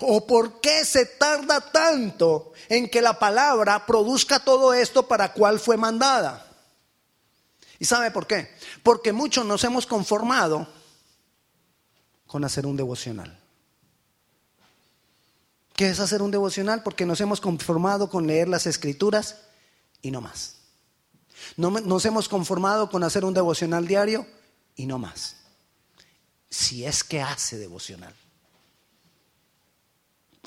¿O 0.00 0.26
por 0.26 0.60
qué 0.60 0.84
se 0.84 1.06
tarda 1.06 1.72
tanto 1.72 2.52
en 2.68 2.88
que 2.88 3.00
la 3.00 3.18
palabra 3.18 3.86
produzca 3.86 4.40
todo 4.40 4.74
esto 4.74 5.08
para 5.08 5.32
cual 5.32 5.58
fue 5.58 5.76
mandada? 5.76 6.46
¿Y 7.78 7.84
sabe 7.84 8.10
por 8.10 8.26
qué? 8.26 8.54
Porque 8.82 9.12
muchos 9.12 9.46
nos 9.46 9.64
hemos 9.64 9.86
conformado 9.86 10.68
con 12.26 12.44
hacer 12.44 12.66
un 12.66 12.76
devocional. 12.76 13.38
¿Qué 15.74 15.88
es 15.88 15.98
hacer 15.98 16.22
un 16.22 16.30
devocional? 16.30 16.82
Porque 16.82 17.06
nos 17.06 17.20
hemos 17.20 17.40
conformado 17.40 18.10
con 18.10 18.26
leer 18.26 18.48
las 18.48 18.66
escrituras 18.66 19.38
y 20.02 20.10
no 20.10 20.20
más. 20.20 20.61
Nos 21.56 22.04
hemos 22.04 22.28
conformado 22.28 22.90
con 22.90 23.04
hacer 23.04 23.24
un 23.24 23.34
devocional 23.34 23.86
diario 23.86 24.26
y 24.76 24.86
no 24.86 24.98
más. 24.98 25.36
Si 26.50 26.84
es 26.84 27.02
que 27.02 27.20
hace 27.20 27.58
devocional. 27.58 28.14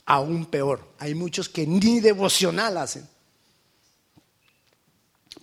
Aún 0.06 0.46
peor, 0.46 0.94
hay 1.00 1.16
muchos 1.16 1.50
que 1.50 1.66
ni 1.66 2.00
devocional 2.00 2.78
hacen. 2.78 3.08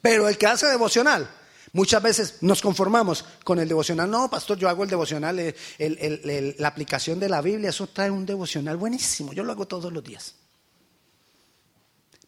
Pero 0.00 0.28
el 0.28 0.38
que 0.38 0.46
hace 0.46 0.66
devocional, 0.66 1.28
muchas 1.72 2.02
veces 2.02 2.36
nos 2.42 2.60
conformamos 2.60 3.24
con 3.44 3.58
el 3.58 3.68
devocional. 3.68 4.10
No, 4.10 4.30
pastor, 4.30 4.58
yo 4.58 4.68
hago 4.68 4.84
el 4.84 4.90
devocional, 4.90 5.54
la 5.78 6.68
aplicación 6.68 7.18
de 7.18 7.28
la 7.28 7.40
Biblia, 7.40 7.70
eso 7.70 7.88
trae 7.88 8.10
un 8.10 8.26
devocional 8.26 8.76
buenísimo. 8.76 9.32
Yo 9.32 9.44
lo 9.44 9.52
hago 9.52 9.66
todos 9.66 9.92
los 9.92 10.04
días. 10.04 10.34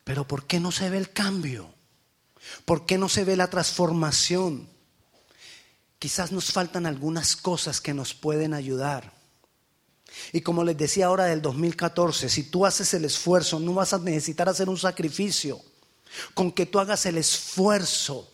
Pero 0.04 0.26
¿por 0.26 0.46
qué 0.46 0.60
no 0.60 0.70
se 0.70 0.90
ve 0.90 0.98
el 0.98 1.12
cambio? 1.12 1.72
¿Por 2.64 2.86
qué 2.86 2.98
no 2.98 3.08
se 3.08 3.24
ve 3.24 3.36
la 3.36 3.48
transformación? 3.48 4.68
Quizás 5.98 6.32
nos 6.32 6.52
faltan 6.52 6.86
algunas 6.86 7.36
cosas 7.36 7.80
que 7.80 7.94
nos 7.94 8.14
pueden 8.14 8.54
ayudar. 8.54 9.12
Y 10.32 10.42
como 10.42 10.64
les 10.64 10.76
decía 10.76 11.06
ahora 11.06 11.24
del 11.24 11.42
2014, 11.42 12.28
si 12.28 12.44
tú 12.44 12.66
haces 12.66 12.94
el 12.94 13.04
esfuerzo, 13.04 13.58
no 13.58 13.74
vas 13.74 13.92
a 13.92 13.98
necesitar 13.98 14.48
hacer 14.48 14.68
un 14.68 14.78
sacrificio. 14.78 15.60
Con 16.34 16.52
que 16.52 16.66
tú 16.66 16.78
hagas 16.78 17.06
el 17.06 17.18
esfuerzo, 17.18 18.30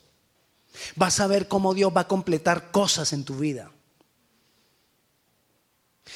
vas 0.97 1.21
a 1.21 1.27
ver 1.27 1.49
cómo 1.49 1.73
Dios 1.73 1.93
va 1.97 2.03
a 2.03 2.09
completar 2.09 2.71
cosas 2.71 3.13
en 3.13 3.25
tu 3.25 3.37
vida. 3.37 3.71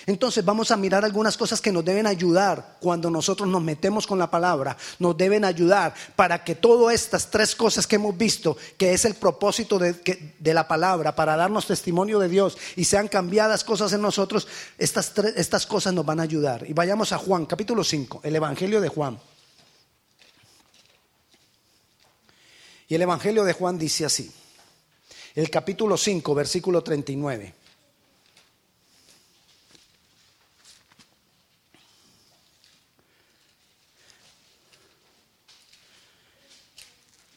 Entonces 0.06 0.44
vamos 0.44 0.70
a 0.70 0.76
mirar 0.76 1.04
algunas 1.04 1.36
cosas 1.36 1.60
que 1.60 1.72
nos 1.72 1.84
deben 1.84 2.06
ayudar 2.06 2.76
cuando 2.80 3.10
nosotros 3.10 3.48
nos 3.48 3.62
metemos 3.62 4.06
con 4.06 4.18
la 4.18 4.30
palabra, 4.30 4.76
nos 4.98 5.16
deben 5.16 5.44
ayudar 5.44 5.94
para 6.14 6.44
que 6.44 6.54
todas 6.54 6.94
estas 6.94 7.30
tres 7.30 7.54
cosas 7.54 7.86
que 7.86 7.96
hemos 7.96 8.16
visto, 8.16 8.56
que 8.76 8.92
es 8.92 9.04
el 9.04 9.14
propósito 9.14 9.78
de, 9.78 10.54
la 10.54 10.68
palabra, 10.68 11.14
para 11.14 11.36
darnos 11.36 11.66
testimonio 11.66 12.18
de 12.18 12.28
Dios 12.28 12.58
y 12.76 12.84
sean 12.84 13.08
cambiadas 13.08 13.64
cosas 13.64 13.92
en 13.92 14.02
nosotros, 14.02 14.46
estas, 14.78 15.12
estas 15.36 15.66
cosas 15.66 15.94
nos 15.94 16.04
van 16.04 16.20
a 16.20 16.24
ayudar. 16.24 16.68
Y 16.68 16.74
vayamos 16.74 17.12
a 17.12 17.18
Juan, 17.18 17.46
capítulo 17.46 17.82
5, 17.82 18.20
el 18.24 18.36
Evangelio 18.36 18.80
de 18.80 18.88
Juan. 18.88 19.18
Y 22.88 22.94
el 22.94 23.02
Evangelio 23.02 23.44
de 23.44 23.54
Juan 23.54 23.78
dice 23.78 24.04
así, 24.04 24.30
el 25.34 25.48
capítulo 25.48 25.96
5, 25.96 26.34
versículo 26.34 26.82
39. 26.82 27.63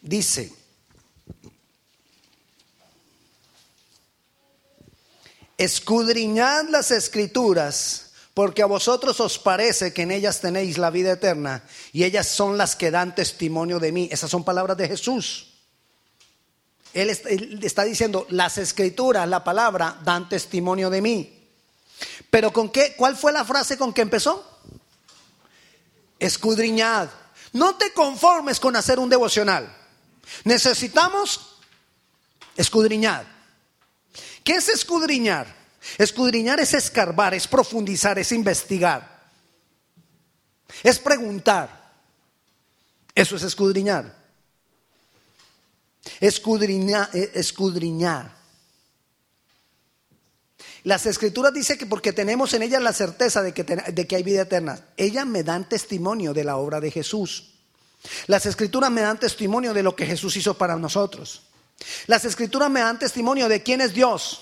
Dice, 0.08 0.52
escudriñad 5.58 6.70
las 6.70 6.92
escrituras, 6.92 8.12
porque 8.34 8.62
a 8.62 8.68
vosotros 8.68 9.20
os 9.20 9.40
parece 9.40 9.94
que 9.94 10.04
en 10.04 10.12
ellas 10.12 10.42
tenéis 10.42 10.78
la 10.78 10.92
vida 10.92 11.14
eterna, 11.14 11.64
y 11.92 12.04
ellas 12.04 12.28
son 12.28 12.58
las 12.58 12.76
que 12.76 12.92
dan 12.92 13.16
testimonio 13.16 13.80
de 13.80 13.92
mí. 13.92 14.10
Esas 14.12 14.30
son 14.30 14.44
palabras 14.44 14.78
de 14.78 14.88
Jesús. 14.88 15.54
Él 16.94 17.10
está 17.10 17.84
diciendo, 17.84 18.26
las 18.30 18.58
escrituras, 18.58 19.28
la 19.28 19.44
palabra, 19.44 20.00
dan 20.04 20.30
testimonio 20.30 20.90
de 20.90 21.02
mí. 21.02 21.34
Pero 22.30 22.52
con 22.54 22.70
qué, 22.70 22.96
¿cuál 22.96 23.16
fue 23.16 23.32
la 23.32 23.46
frase 23.46 23.78
con 23.78 23.94
que 23.94 24.02
empezó? 24.02 24.60
Escudriñad. 26.20 27.10
No 27.54 27.76
te 27.76 27.92
conformes 27.94 28.60
con 28.60 28.76
hacer 28.76 29.00
un 29.00 29.10
devocional. 29.10 29.76
Necesitamos 30.44 31.58
escudriñar. 32.56 33.26
¿Qué 34.44 34.54
es 34.54 34.70
escudriñar? 34.70 35.56
Escudriñar 35.98 36.60
es 36.60 36.74
escarbar, 36.74 37.34
es 37.34 37.48
profundizar, 37.48 38.20
es 38.20 38.32
investigar. 38.32 39.18
Es 40.84 41.00
preguntar. 41.00 41.92
Eso 43.16 43.36
es 43.36 43.44
escudriñar. 43.44 44.16
Escudriñar. 46.20 47.10
Eh, 47.14 47.32
escudriñar. 47.36 48.36
Las 50.84 51.06
escrituras 51.06 51.54
dicen 51.54 51.78
que 51.78 51.86
porque 51.86 52.14
tenemos 52.14 52.54
en 52.54 52.62
ellas 52.62 52.82
la 52.82 52.94
certeza 52.94 53.42
de 53.42 53.54
que, 53.54 53.64
de 53.64 54.08
que 54.08 54.16
hay 54.16 54.24
vida 54.24 54.44
eterna, 54.44 54.80
ellas 54.96 55.26
me 55.26 55.44
dan 55.44 55.68
testimonio 55.68 56.34
de 56.34 56.46
la 56.46 56.58
obra 56.58 56.80
de 56.80 56.92
Jesús. 56.92 57.57
Las 58.28 58.46
escrituras 58.46 58.92
me 58.92 59.02
dan 59.02 59.20
testimonio 59.20 59.74
de 59.74 59.84
lo 59.84 59.96
que 59.96 60.06
Jesús 60.06 60.36
hizo 60.38 60.58
para 60.58 60.76
nosotros. 60.76 61.42
Las 62.08 62.26
escrituras 62.26 62.70
me 62.70 62.80
dan 62.80 63.00
testimonio 63.00 63.48
de 63.48 63.64
quién 63.64 63.82
es 63.82 63.94
Dios. 63.94 64.42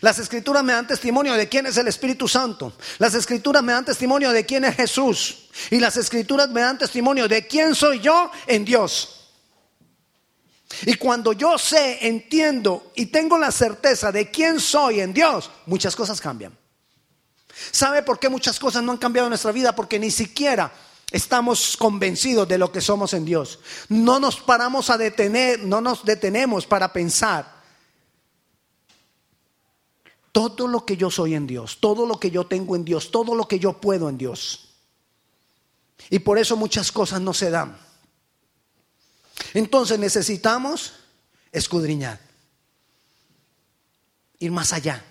Las 0.00 0.18
escrituras 0.18 0.64
me 0.64 0.72
dan 0.72 0.86
testimonio 0.86 1.34
de 1.34 1.48
quién 1.48 1.66
es 1.66 1.76
el 1.76 1.88
Espíritu 1.88 2.26
Santo. 2.26 2.72
Las 2.98 3.14
escrituras 3.14 3.62
me 3.62 3.72
dan 3.72 3.84
testimonio 3.84 4.32
de 4.32 4.44
quién 4.44 4.64
es 4.64 4.74
Jesús. 4.74 5.48
Y 5.70 5.78
las 5.78 5.96
escrituras 5.96 6.48
me 6.48 6.60
dan 6.60 6.78
testimonio 6.78 7.28
de 7.28 7.46
quién 7.46 7.74
soy 7.74 8.00
yo 8.00 8.30
en 8.46 8.64
Dios. 8.64 9.12
Y 10.84 10.94
cuando 10.94 11.32
yo 11.32 11.56
sé, 11.58 12.06
entiendo 12.06 12.92
y 12.96 13.06
tengo 13.06 13.38
la 13.38 13.52
certeza 13.52 14.10
de 14.10 14.30
quién 14.30 14.58
soy 14.58 15.00
en 15.00 15.12
Dios, 15.12 15.50
muchas 15.66 15.94
cosas 15.94 16.20
cambian. 16.20 16.56
¿Sabe 17.70 18.02
por 18.02 18.18
qué 18.18 18.28
muchas 18.28 18.58
cosas 18.58 18.82
no 18.82 18.92
han 18.92 18.98
cambiado 18.98 19.28
en 19.28 19.30
nuestra 19.30 19.52
vida? 19.52 19.74
Porque 19.74 19.98
ni 19.98 20.10
siquiera 20.10 20.70
estamos 21.10 21.76
convencidos 21.76 22.48
de 22.48 22.58
lo 22.58 22.72
que 22.72 22.80
somos 22.80 23.14
en 23.14 23.24
Dios. 23.24 23.58
No 23.88 24.18
nos 24.18 24.40
paramos 24.40 24.90
a 24.90 24.98
detener, 24.98 25.60
no 25.64 25.80
nos 25.80 26.04
detenemos 26.04 26.66
para 26.66 26.92
pensar 26.92 27.56
todo 30.32 30.68
lo 30.68 30.84
que 30.84 30.96
yo 30.96 31.10
soy 31.10 31.34
en 31.34 31.46
Dios, 31.46 31.78
todo 31.80 32.06
lo 32.06 32.20
que 32.20 32.30
yo 32.30 32.46
tengo 32.46 32.76
en 32.76 32.84
Dios, 32.84 33.10
todo 33.10 33.34
lo 33.34 33.48
que 33.48 33.58
yo 33.58 33.80
puedo 33.80 34.08
en 34.08 34.18
Dios. 34.18 34.74
Y 36.10 36.18
por 36.18 36.38
eso 36.38 36.56
muchas 36.56 36.92
cosas 36.92 37.20
no 37.20 37.32
se 37.32 37.50
dan. 37.50 37.78
Entonces 39.54 39.98
necesitamos 39.98 40.92
escudriñar, 41.52 42.20
ir 44.38 44.52
más 44.52 44.72
allá. 44.72 45.02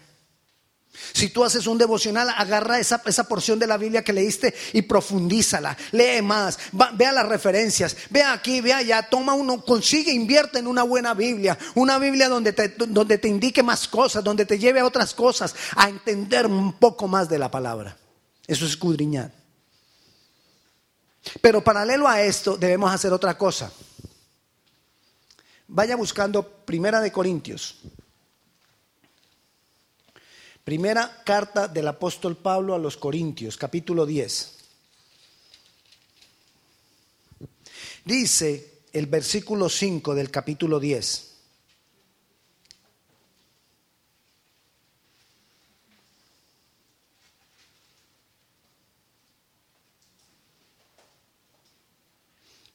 Si 1.13 1.29
tú 1.29 1.43
haces 1.43 1.67
un 1.67 1.77
devocional, 1.77 2.29
agarra 2.29 2.79
esa, 2.79 2.99
porción 3.27 3.59
de 3.59 3.67
la 3.67 3.77
Biblia 3.77 4.03
que 4.03 4.13
leíste 4.13 4.53
y 4.73 4.81
profundízala. 4.83 5.77
Lee 5.91 6.21
más, 6.21 6.59
vea 6.93 7.11
las 7.11 7.27
referencias, 7.27 7.95
vea 8.09 8.33
aquí, 8.33 8.61
vea 8.61 8.77
allá, 8.77 9.09
toma 9.09 9.33
uno, 9.33 9.61
consigue, 9.61 10.11
invierte 10.11 10.59
en 10.59 10.67
una 10.67 10.83
buena 10.83 11.13
Biblia. 11.13 11.57
Una 11.75 11.99
Biblia 11.99 12.29
donde 12.29 12.53
te, 12.53 12.69
donde 12.69 13.17
te 13.17 13.27
indique 13.27 13.63
más 13.63 13.87
cosas, 13.87 14.23
donde 14.23 14.45
te 14.45 14.59
lleve 14.59 14.79
a 14.79 14.85
otras 14.85 15.13
cosas, 15.13 15.55
a 15.75 15.89
entender 15.89 16.45
un 16.45 16.73
poco 16.73 17.07
más 17.07 17.29
de 17.29 17.39
la 17.39 17.49
palabra. 17.49 17.97
Eso 18.47 18.65
es 18.65 18.71
escudriñar. 18.71 19.31
Pero 21.41 21.63
paralelo 21.63 22.07
a 22.07 22.21
esto, 22.21 22.57
debemos 22.57 22.93
hacer 22.93 23.11
otra 23.11 23.37
cosa. 23.37 23.71
Vaya 25.67 25.95
buscando 25.95 26.47
Primera 26.47 27.01
de 27.01 27.11
Corintios. 27.11 27.79
Primera 30.65 31.21
carta 31.23 31.67
del 31.67 31.87
apóstol 31.87 32.37
Pablo 32.37 32.73
a 32.73 32.79
los 32.79 32.97
Corintios, 32.97 33.55
capítulo 33.55 34.03
10. 34.03 34.57
Dice 38.03 38.81
el 38.91 39.05
versículo 39.05 39.69
5 39.69 40.15
del 40.15 40.31
capítulo 40.31 40.79
10. 40.79 41.33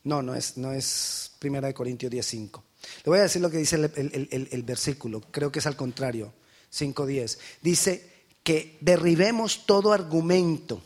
No, 0.05 0.23
no 0.23 0.37
es, 0.37 0.57
no 0.57 0.73
es 0.73 1.33
Primera 1.41 1.67
de 1.67 1.75
Corintios 1.75 2.13
10.5. 2.13 2.63
Le 3.05 3.11
voy 3.11 3.19
a 3.19 3.23
decir 3.23 3.43
lo 3.43 3.51
que 3.51 3.59
dice 3.59 3.77
el, 3.77 4.63
versículo, 4.63 5.21
creo 5.33 5.51
que 5.51 5.59
es 5.59 5.67
al 5.67 5.77
contrario, 5.77 6.33
5.10. 6.73 7.39
Dice 7.63 8.11
que 8.43 8.79
derribemos 8.81 9.67
todo 9.67 9.93
argumento, 9.93 10.83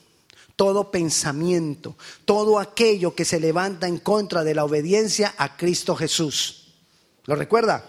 todo 0.56 0.90
pensamiento, 0.90 1.96
todo 2.24 2.58
aquello 2.58 3.14
que 3.14 3.24
se 3.24 3.40
levanta 3.40 3.86
en 3.86 3.98
contra 3.98 4.44
de 4.44 4.54
la 4.54 4.64
obediencia 4.64 5.34
a 5.36 5.56
Cristo 5.56 5.96
Jesús. 5.96 6.74
¿Lo 7.26 7.34
recuerda? 7.34 7.84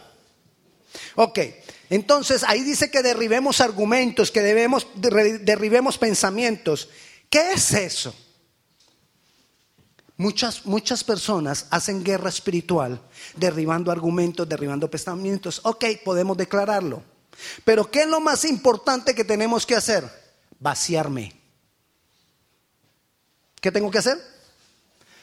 Ok, 1.15 1.39
entonces 1.89 2.43
ahí 2.43 2.63
dice 2.63 2.89
que 2.89 3.03
derribemos 3.03 3.61
argumentos, 3.61 4.31
que 4.31 4.41
debemos, 4.41 4.87
derribemos 4.95 5.97
pensamientos. 5.97 6.89
¿Qué 7.29 7.51
es 7.51 7.73
eso? 7.73 8.15
Muchas, 10.17 10.65
muchas 10.65 11.03
personas 11.03 11.67
hacen 11.71 12.01
guerra 12.03 12.29
espiritual, 12.29 13.01
derribando 13.35 13.91
argumentos, 13.91 14.47
derribando 14.47 14.89
pensamientos. 14.89 15.59
Ok, 15.63 15.85
podemos 16.05 16.37
declararlo. 16.37 17.03
Pero 17.63 17.89
¿qué 17.89 18.01
es 18.01 18.07
lo 18.07 18.19
más 18.19 18.45
importante 18.45 19.13
que 19.13 19.23
tenemos 19.23 19.65
que 19.65 19.75
hacer? 19.75 20.03
Vaciarme. 20.59 21.33
¿Qué 23.61 23.71
tengo 23.71 23.91
que 23.91 23.97
hacer? 23.97 24.17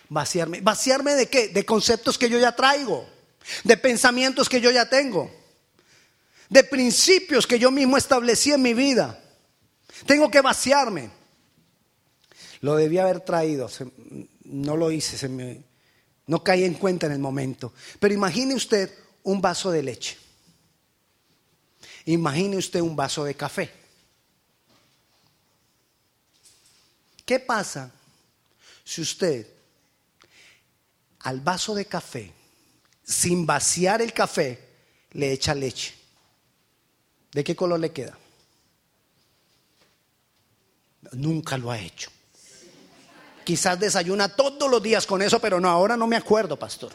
Vaciarme. 0.09 0.61
¿Vaciarme 0.61 1.15
de 1.15 1.29
qué? 1.29 1.49
De 1.49 1.65
conceptos 1.65 2.19
que 2.19 2.29
yo 2.29 2.39
ya 2.39 2.55
traigo, 2.55 3.09
de 3.65 3.77
pensamientos 3.77 4.49
que 4.49 4.61
yo 4.61 4.71
ya 4.71 4.89
tengo, 4.89 5.31
de 6.49 6.65
principios 6.65 7.47
que 7.47 7.59
yo 7.59 7.71
mismo 7.71 7.97
establecí 7.97 8.53
en 8.53 8.63
mi 8.63 8.75
vida. 8.75 9.23
Tengo 10.07 10.31
que 10.31 10.41
vaciarme. 10.41 11.11
Lo 12.61 12.77
debía 12.77 13.03
haber 13.03 13.21
traído 13.21 13.69
no 14.53 14.77
lo 14.77 14.91
hice, 14.91 15.29
no 16.27 16.45
caí 16.45 16.65
en 16.65 16.75
cuenta 16.75 17.07
en 17.07 17.13
el 17.13 17.19
momento. 17.19 17.73
Pero 17.99 18.15
imagine 18.15 18.55
usted 18.55 18.91
un 19.23 19.41
vaso 19.41 19.71
de 19.71 19.83
leche. 19.83 20.17
Imagine 22.07 22.57
usted 22.57 22.81
un 22.81 22.97
vaso 22.97 23.25
de 23.25 23.35
café. 23.35 23.73
¿Qué 27.25 27.39
pasa 27.39 27.91
si 28.85 29.01
usted 29.01 29.47
al 31.21 31.41
vaso 31.41 31.75
de 31.75 31.87
café, 31.87 32.33
sin 33.05 33.47
vaciar 33.47 34.03
el 34.03 34.13
café, 34.13 34.59
le 35.13 35.33
echa 35.33 35.55
leche? 35.55 35.95
¿De 37.31 37.45
qué 37.45 37.55
color 37.55 37.79
le 37.79 37.93
queda? 37.93 38.19
Nunca 41.13 41.57
lo 41.57 41.71
ha 41.71 41.79
hecho. 41.79 42.11
Quizás 43.45 43.79
desayuna 43.79 44.29
todos 44.29 44.71
los 44.71 44.83
días 44.83 45.07
con 45.07 45.23
eso, 45.23 45.41
pero 45.41 45.61
no, 45.61 45.69
ahora 45.69 45.97
no 45.97 46.07
me 46.07 46.17
acuerdo, 46.17 46.59
pastor. 46.59 46.93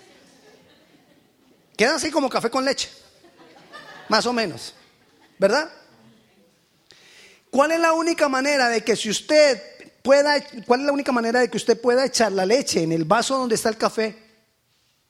Queda 1.76 1.96
así 1.96 2.12
como 2.12 2.30
café 2.30 2.50
con 2.50 2.66
leche. 2.66 2.90
Más 4.10 4.26
o 4.26 4.34
menos. 4.34 4.74
¿Verdad? 5.40 5.72
¿Cuál 7.50 7.72
es 7.72 7.80
la 7.80 7.94
única 7.94 8.28
manera 8.28 8.70
de 8.70 8.84
que 8.84 8.96
si 8.96 9.10
usted 9.10 9.62
pueda, 10.02 10.36
cuál 10.66 10.82
es 10.82 10.86
la 10.86 10.92
única 10.92 11.12
manera 11.12 11.40
de 11.40 11.50
que 11.50 11.58
usted 11.58 11.80
pueda 11.80 12.06
echar 12.06 12.32
la 12.32 12.46
leche 12.46 12.84
en 12.84 12.92
el 12.92 13.06
vaso 13.06 13.38
donde 13.38 13.56
está 13.56 13.70
el 13.70 13.78
café 13.78 14.18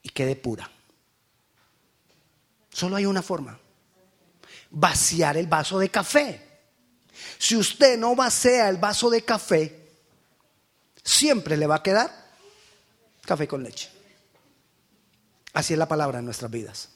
y 0.01 0.09
quede 0.09 0.35
pura? 0.35 0.69
Solo 2.71 2.95
hay 2.95 3.05
una 3.05 3.21
forma. 3.21 3.59
Vaciar 4.69 5.37
el 5.37 5.47
vaso 5.47 5.79
de 5.79 5.89
café. 5.89 6.47
Si 7.37 7.55
usted 7.55 7.97
no 7.97 8.15
vacía 8.15 8.69
el 8.69 8.77
vaso 8.77 9.09
de 9.09 9.23
café, 9.23 9.87
siempre 11.03 11.57
le 11.57 11.67
va 11.67 11.75
a 11.75 11.83
quedar 11.83 12.27
café 13.25 13.47
con 13.47 13.63
leche. 13.63 13.89
Así 15.53 15.73
es 15.73 15.79
la 15.79 15.87
palabra 15.87 16.19
en 16.19 16.25
nuestras 16.25 16.51
vidas. 16.51 16.89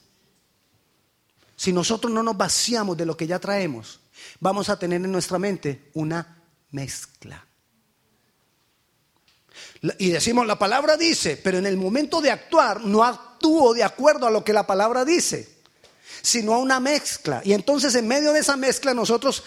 Si 1.61 1.71
nosotros 1.71 2.11
no 2.11 2.23
nos 2.23 2.35
vaciamos 2.35 2.97
de 2.97 3.05
lo 3.05 3.15
que 3.15 3.27
ya 3.27 3.37
traemos, 3.37 3.99
vamos 4.39 4.67
a 4.69 4.79
tener 4.79 4.99
en 4.99 5.11
nuestra 5.11 5.37
mente 5.37 5.91
una 5.93 6.41
mezcla. 6.71 7.45
Y 9.99 10.09
decimos, 10.09 10.47
la 10.47 10.57
palabra 10.57 10.97
dice, 10.97 11.37
pero 11.37 11.59
en 11.59 11.67
el 11.67 11.77
momento 11.77 12.19
de 12.19 12.31
actuar 12.31 12.81
no 12.81 13.03
actúo 13.03 13.75
de 13.75 13.83
acuerdo 13.83 14.25
a 14.25 14.31
lo 14.31 14.43
que 14.43 14.53
la 14.53 14.65
palabra 14.65 15.05
dice, 15.05 15.61
sino 16.23 16.55
a 16.55 16.57
una 16.57 16.79
mezcla. 16.79 17.43
Y 17.45 17.53
entonces 17.53 17.93
en 17.93 18.07
medio 18.07 18.33
de 18.33 18.39
esa 18.39 18.57
mezcla 18.57 18.95
nosotros, 18.95 19.43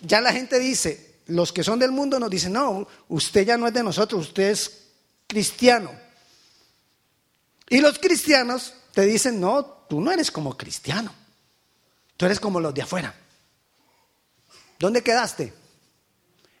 ya 0.00 0.22
la 0.22 0.32
gente 0.32 0.58
dice, 0.58 1.16
los 1.26 1.52
que 1.52 1.62
son 1.62 1.78
del 1.78 1.92
mundo 1.92 2.18
nos 2.18 2.30
dicen, 2.30 2.54
no, 2.54 2.88
usted 3.08 3.44
ya 3.44 3.58
no 3.58 3.66
es 3.66 3.74
de 3.74 3.82
nosotros, 3.82 4.28
usted 4.28 4.48
es 4.52 4.84
cristiano. 5.26 5.90
Y 7.68 7.82
los 7.82 7.98
cristianos 7.98 8.72
te 8.94 9.02
dicen, 9.02 9.38
no, 9.38 9.66
tú 9.90 10.00
no 10.00 10.10
eres 10.12 10.30
como 10.30 10.56
cristiano, 10.56 11.12
tú 12.16 12.26
eres 12.26 12.40
como 12.40 12.60
los 12.60 12.74
de 12.74 12.82
afuera. 12.82 13.14
¿Dónde 14.78 15.02
quedaste? 15.02 15.52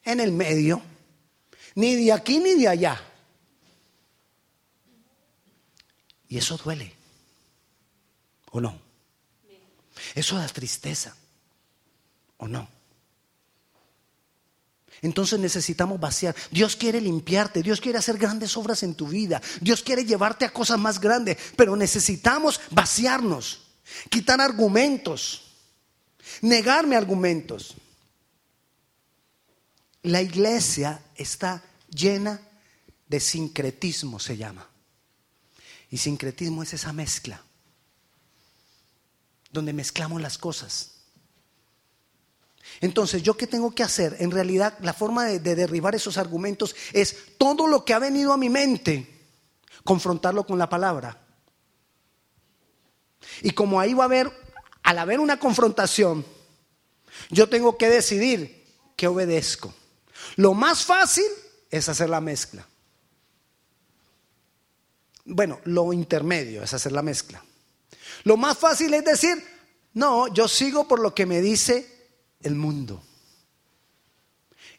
En 0.04 0.20
el 0.20 0.32
medio, 0.32 0.82
ni 1.74 1.96
de 1.96 2.12
aquí 2.12 2.38
ni 2.38 2.54
de 2.54 2.68
allá. 2.68 3.00
Y 6.28 6.38
eso 6.38 6.56
duele, 6.56 6.94
¿o 8.50 8.60
no? 8.60 8.80
Eso 10.14 10.36
da 10.36 10.46
tristeza, 10.48 11.14
¿o 12.38 12.48
no? 12.48 12.68
Entonces 15.02 15.40
necesitamos 15.40 15.98
vaciar. 15.98 16.34
Dios 16.50 16.76
quiere 16.76 17.00
limpiarte, 17.00 17.62
Dios 17.62 17.80
quiere 17.80 17.98
hacer 17.98 18.18
grandes 18.18 18.56
obras 18.56 18.84
en 18.84 18.94
tu 18.94 19.08
vida, 19.08 19.42
Dios 19.60 19.82
quiere 19.82 20.04
llevarte 20.04 20.44
a 20.44 20.52
cosas 20.52 20.78
más 20.78 21.00
grandes, 21.00 21.36
pero 21.56 21.74
necesitamos 21.74 22.60
vaciarnos, 22.70 23.61
quitar 24.10 24.40
argumentos, 24.40 25.52
negarme 26.40 26.96
argumentos. 26.96 27.74
La 30.02 30.20
iglesia 30.20 31.02
está 31.14 31.62
llena 31.88 32.40
de 33.06 33.20
sincretismo, 33.20 34.18
se 34.18 34.36
llama. 34.36 34.66
Y 35.90 35.98
sincretismo 35.98 36.62
es 36.62 36.72
esa 36.72 36.92
mezcla, 36.92 37.42
donde 39.50 39.72
mezclamos 39.72 40.20
las 40.20 40.38
cosas. 40.38 40.92
Entonces, 42.80 43.22
¿yo 43.22 43.36
qué 43.36 43.46
tengo 43.46 43.74
que 43.74 43.82
hacer? 43.82 44.16
En 44.18 44.30
realidad, 44.30 44.76
la 44.80 44.92
forma 44.92 45.26
de, 45.26 45.38
derribar 45.38 45.94
esos 45.94 46.18
argumentos 46.18 46.74
es 46.92 47.36
todo 47.38 47.66
lo 47.66 47.84
que 47.84 47.94
ha 47.94 47.98
venido 47.98 48.32
a 48.32 48.36
mi 48.36 48.48
mente, 48.48 49.06
confrontarlo 49.84 50.46
con 50.46 50.58
la 50.58 50.68
palabra. 50.68 51.21
Y 53.42 53.50
como 53.52 53.80
ahí 53.80 53.94
va 53.94 54.04
a 54.04 54.06
haber, 54.06 54.30
al 54.82 54.98
haber 54.98 55.20
una 55.20 55.38
confrontación, 55.38 56.24
yo 57.30 57.48
tengo 57.48 57.76
que 57.76 57.88
decidir 57.88 58.64
que 58.96 59.06
obedezco. 59.06 59.74
Lo 60.36 60.54
más 60.54 60.84
fácil 60.84 61.24
es 61.70 61.88
hacer 61.88 62.08
la 62.08 62.20
mezcla. 62.20 62.66
Bueno, 65.24 65.60
lo 65.64 65.92
intermedio 65.92 66.62
es 66.62 66.74
hacer 66.74 66.92
la 66.92 67.02
mezcla. 67.02 67.44
Lo 68.24 68.36
más 68.36 68.58
fácil 68.58 68.92
es 68.94 69.04
decir, 69.04 69.42
no, 69.94 70.32
yo 70.32 70.48
sigo 70.48 70.88
por 70.88 71.00
lo 71.00 71.14
que 71.14 71.26
me 71.26 71.40
dice 71.40 72.10
el 72.42 72.54
mundo. 72.54 73.02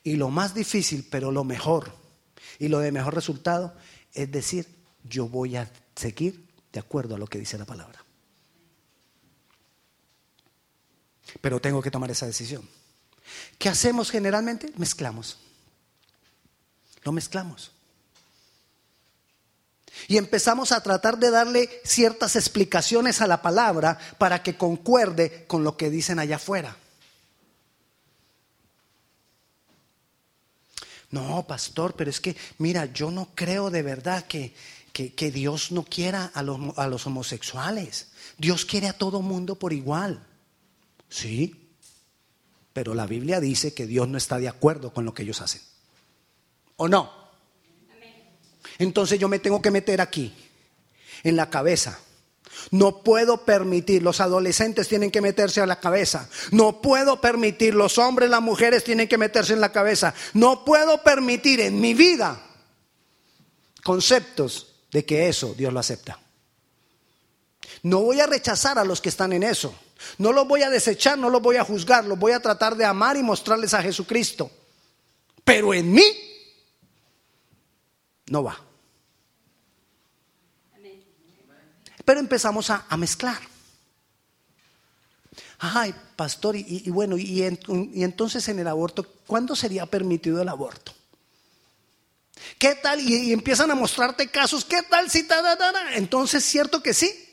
Y 0.03 0.15
lo 0.15 0.29
más 0.29 0.53
difícil, 0.53 1.08
pero 1.10 1.32
lo 1.32 1.43
mejor, 1.43 1.93
y 2.60 2.67
lo 2.67 2.79
de 2.79 2.91
mejor 2.91 3.15
resultado, 3.15 3.73
es 4.13 4.32
decir, 4.32 4.67
yo 5.03 5.27
voy 5.27 5.56
a 5.56 5.71
seguir 5.95 6.45
de 6.73 6.79
acuerdo 6.79 7.15
a 7.15 7.17
lo 7.17 7.27
que 7.27 7.39
dice 7.39 7.58
la 7.58 7.65
palabra. 7.65 8.03
Pero 11.43 11.60
tengo 11.60 11.82
que 11.82 11.91
tomar 11.91 12.10
esa 12.10 12.25
decisión. 12.25 12.65
¿Qué 13.58 13.67
hacemos 13.67 14.10
generalmente? 14.10 14.71
Mezclamos. 14.77 15.38
Lo 17.03 17.12
mezclamos. 17.12 17.73
Y 20.08 20.15
empezamos 20.15 20.71
a 20.71 20.82
tratar 20.82 21.17
de 21.17 21.32
darle 21.32 21.69
ciertas 21.84 22.38
explicaciones 22.38 23.19
a 23.19 23.27
la 23.27 23.41
palabra 23.41 23.99
para 24.17 24.41
que 24.41 24.56
concuerde 24.56 25.43
con 25.45 25.65
lo 25.65 25.75
que 25.75 25.89
dicen 25.89 26.17
allá 26.17 26.38
afuera. 26.38 26.77
No, 31.12 31.45
pastor, 31.45 31.93
pero 31.97 32.10
es 32.10 32.21
que, 32.21 32.38
mira, 32.58 32.86
yo 32.86 33.12
no 33.12 33.32
creo 33.36 33.69
de 33.69 33.82
verdad 33.82 34.25
que, 34.27 34.56
que, 34.93 35.32
Dios 35.32 35.73
no 35.73 35.84
quiera 35.84 36.32
a 36.34 36.41
los, 36.41 36.77
a 36.77 36.88
los 36.88 37.06
homosexuales. 37.06 38.12
Dios 38.38 38.63
quiere 38.63 38.88
a 38.88 38.97
todo 38.97 39.21
mundo 39.21 39.56
por 39.56 39.73
igual. 39.73 40.25
Sí, 41.13 41.76
pero 42.73 42.93
la 42.93 43.06
Biblia 43.06 43.39
dice 43.39 43.73
que 43.73 43.86
Dios 43.86 44.08
no 44.08 44.17
está 44.17 44.39
de 44.39 44.47
acuerdo 44.47 44.93
con 44.93 45.06
lo 45.06 45.13
que 45.13 45.23
ellos 45.23 45.41
hacen. 45.41 45.62
¿O 46.78 46.88
no? 46.88 47.12
Entonces 48.80 49.19
yo 49.19 49.30
me 49.30 49.39
tengo 49.39 49.62
que 49.62 49.69
meter 49.69 50.02
aquí, 50.02 50.34
en 51.23 51.36
la 51.36 51.49
cabeza 51.49 51.99
no 52.71 53.04
puedo 53.04 53.45
permitir, 53.45 54.04
los 54.04 54.21
adolescentes 54.21 54.88
tienen 54.88 55.12
que 55.12 55.21
meterse 55.21 55.62
a 55.62 55.65
la 55.65 55.80
cabeza. 55.80 56.30
No 56.52 56.82
puedo 56.82 57.21
permitir, 57.21 57.76
los 57.76 57.97
hombres, 57.97 58.30
las 58.30 58.41
mujeres 58.41 58.84
tienen 58.84 59.08
que 59.08 59.17
meterse 59.17 59.54
en 59.54 59.62
la 59.62 59.71
cabeza. 59.71 60.13
No 60.34 60.65
puedo 60.65 61.04
permitir 61.04 61.62
en 61.62 61.80
mi 61.80 61.93
vida 61.93 62.41
conceptos 63.84 64.76
de 64.91 65.06
que 65.06 65.28
eso 65.28 65.54
Dios 65.58 65.73
lo 65.73 65.80
acepta. 65.80 66.19
No 67.82 67.99
voy 68.02 68.21
a 68.21 68.28
rechazar 68.28 68.80
a 68.80 68.86
los 68.86 69.02
que 69.02 69.10
están 69.10 69.34
en 69.34 69.43
eso. 69.43 69.76
No 70.18 70.32
los 70.32 70.48
voy 70.48 70.62
a 70.63 70.70
desechar, 70.70 71.18
no 71.18 71.30
los 71.30 71.42
voy 71.42 71.58
a 71.58 71.63
juzgar, 71.63 72.06
los 72.06 72.18
voy 72.18 72.32
a 72.32 72.39
tratar 72.39 72.76
de 72.76 72.86
amar 72.86 73.18
y 73.18 73.24
mostrarles 73.24 73.74
a 73.74 73.82
Jesucristo. 73.82 74.50
Pero 75.44 75.74
en 75.74 75.92
mí 75.92 76.04
no 78.28 78.44
va. 78.44 78.60
Pero 82.06 82.20
empezamos 82.20 82.70
a, 82.70 82.86
mezclar. 82.98 83.39
Ay, 85.60 85.96
pastor, 86.16 86.56
y, 86.56 86.89
bueno, 86.89 87.18
y, 87.18 87.44
entonces 87.44 88.48
en 88.50 88.60
el 88.60 88.68
aborto, 88.68 89.06
¿cuándo 89.26 89.56
sería 89.56 89.86
permitido 89.86 90.42
el 90.42 90.50
aborto? 90.50 90.94
¿Qué 92.60 92.76
tal? 92.76 93.00
Y, 93.00 93.32
empiezan 93.32 93.72
a 93.72 93.76
mostrarte 93.76 94.28
casos, 94.30 94.66
¿qué 94.66 94.82
tal 94.84 95.10
si 95.10 95.24
ta, 95.24 95.42
Entonces, 95.94 96.44
¿cierto 96.44 96.84
que 96.84 96.94
sí? 96.94 97.33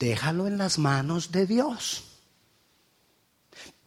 Déjalo 0.00 0.46
en 0.46 0.56
las 0.56 0.78
manos 0.78 1.30
de 1.30 1.46
Dios. 1.46 2.04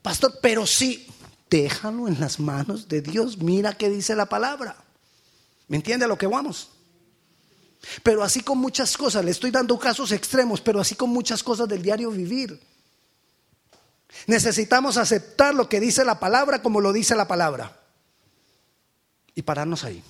Pastor, 0.04 0.38
pero 0.44 0.68
sí, 0.68 1.08
déjalo 1.50 2.08
en 2.08 2.20
las 2.20 2.40
manos 2.40 2.88
de 2.88 3.02
Dios. 3.02 3.40
Mira 3.40 3.74
qué 3.74 3.90
dice 3.90 4.16
la 4.16 4.28
palabra. 4.28 4.78
¿Me 5.68 5.78
entiende 5.78 6.06
a 6.06 6.08
lo 6.08 6.18
que 6.18 6.28
vamos? 6.28 6.70
Pero 8.04 8.24
así 8.24 8.42
con 8.42 8.60
muchas 8.60 8.96
cosas, 8.96 9.26
le 9.26 9.32
estoy 9.32 9.50
dando 9.50 9.78
casos 9.80 10.12
extremos, 10.12 10.62
pero 10.62 10.80
así 10.80 10.94
con 10.94 11.10
muchas 11.10 11.42
cosas 11.42 11.68
del 11.68 11.82
diario 11.82 12.12
vivir. 12.12 12.62
Necesitamos 14.28 14.98
aceptar 14.98 15.56
lo 15.56 15.68
que 15.68 15.80
dice 15.80 16.06
la 16.06 16.20
palabra 16.20 16.62
como 16.62 16.80
lo 16.80 16.94
dice 16.94 17.16
la 17.16 17.28
palabra. 17.28 17.82
Y 19.34 19.42
pararnos 19.42 19.84
ahí. 19.84 20.04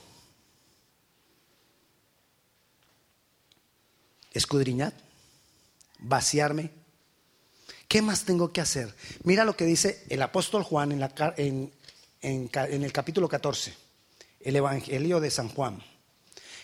Escudriñar, 4.34 4.94
vaciarme. 6.04 6.72
¿Qué 7.88 8.02
más 8.02 8.24
tengo 8.24 8.54
que 8.54 8.62
hacer? 8.62 8.96
Mira 9.24 9.44
lo 9.44 9.58
que 9.58 9.66
dice 9.66 10.06
el 10.10 10.22
apóstol 10.22 10.63
Juan 10.63 10.92
en, 10.92 11.72
el 12.22 12.92
capítulo 12.92 13.28
14, 13.28 13.74
el 14.42 14.56
Evangelio 14.56 15.20
de 15.20 15.32
San 15.32 15.50
Juan 15.50 15.82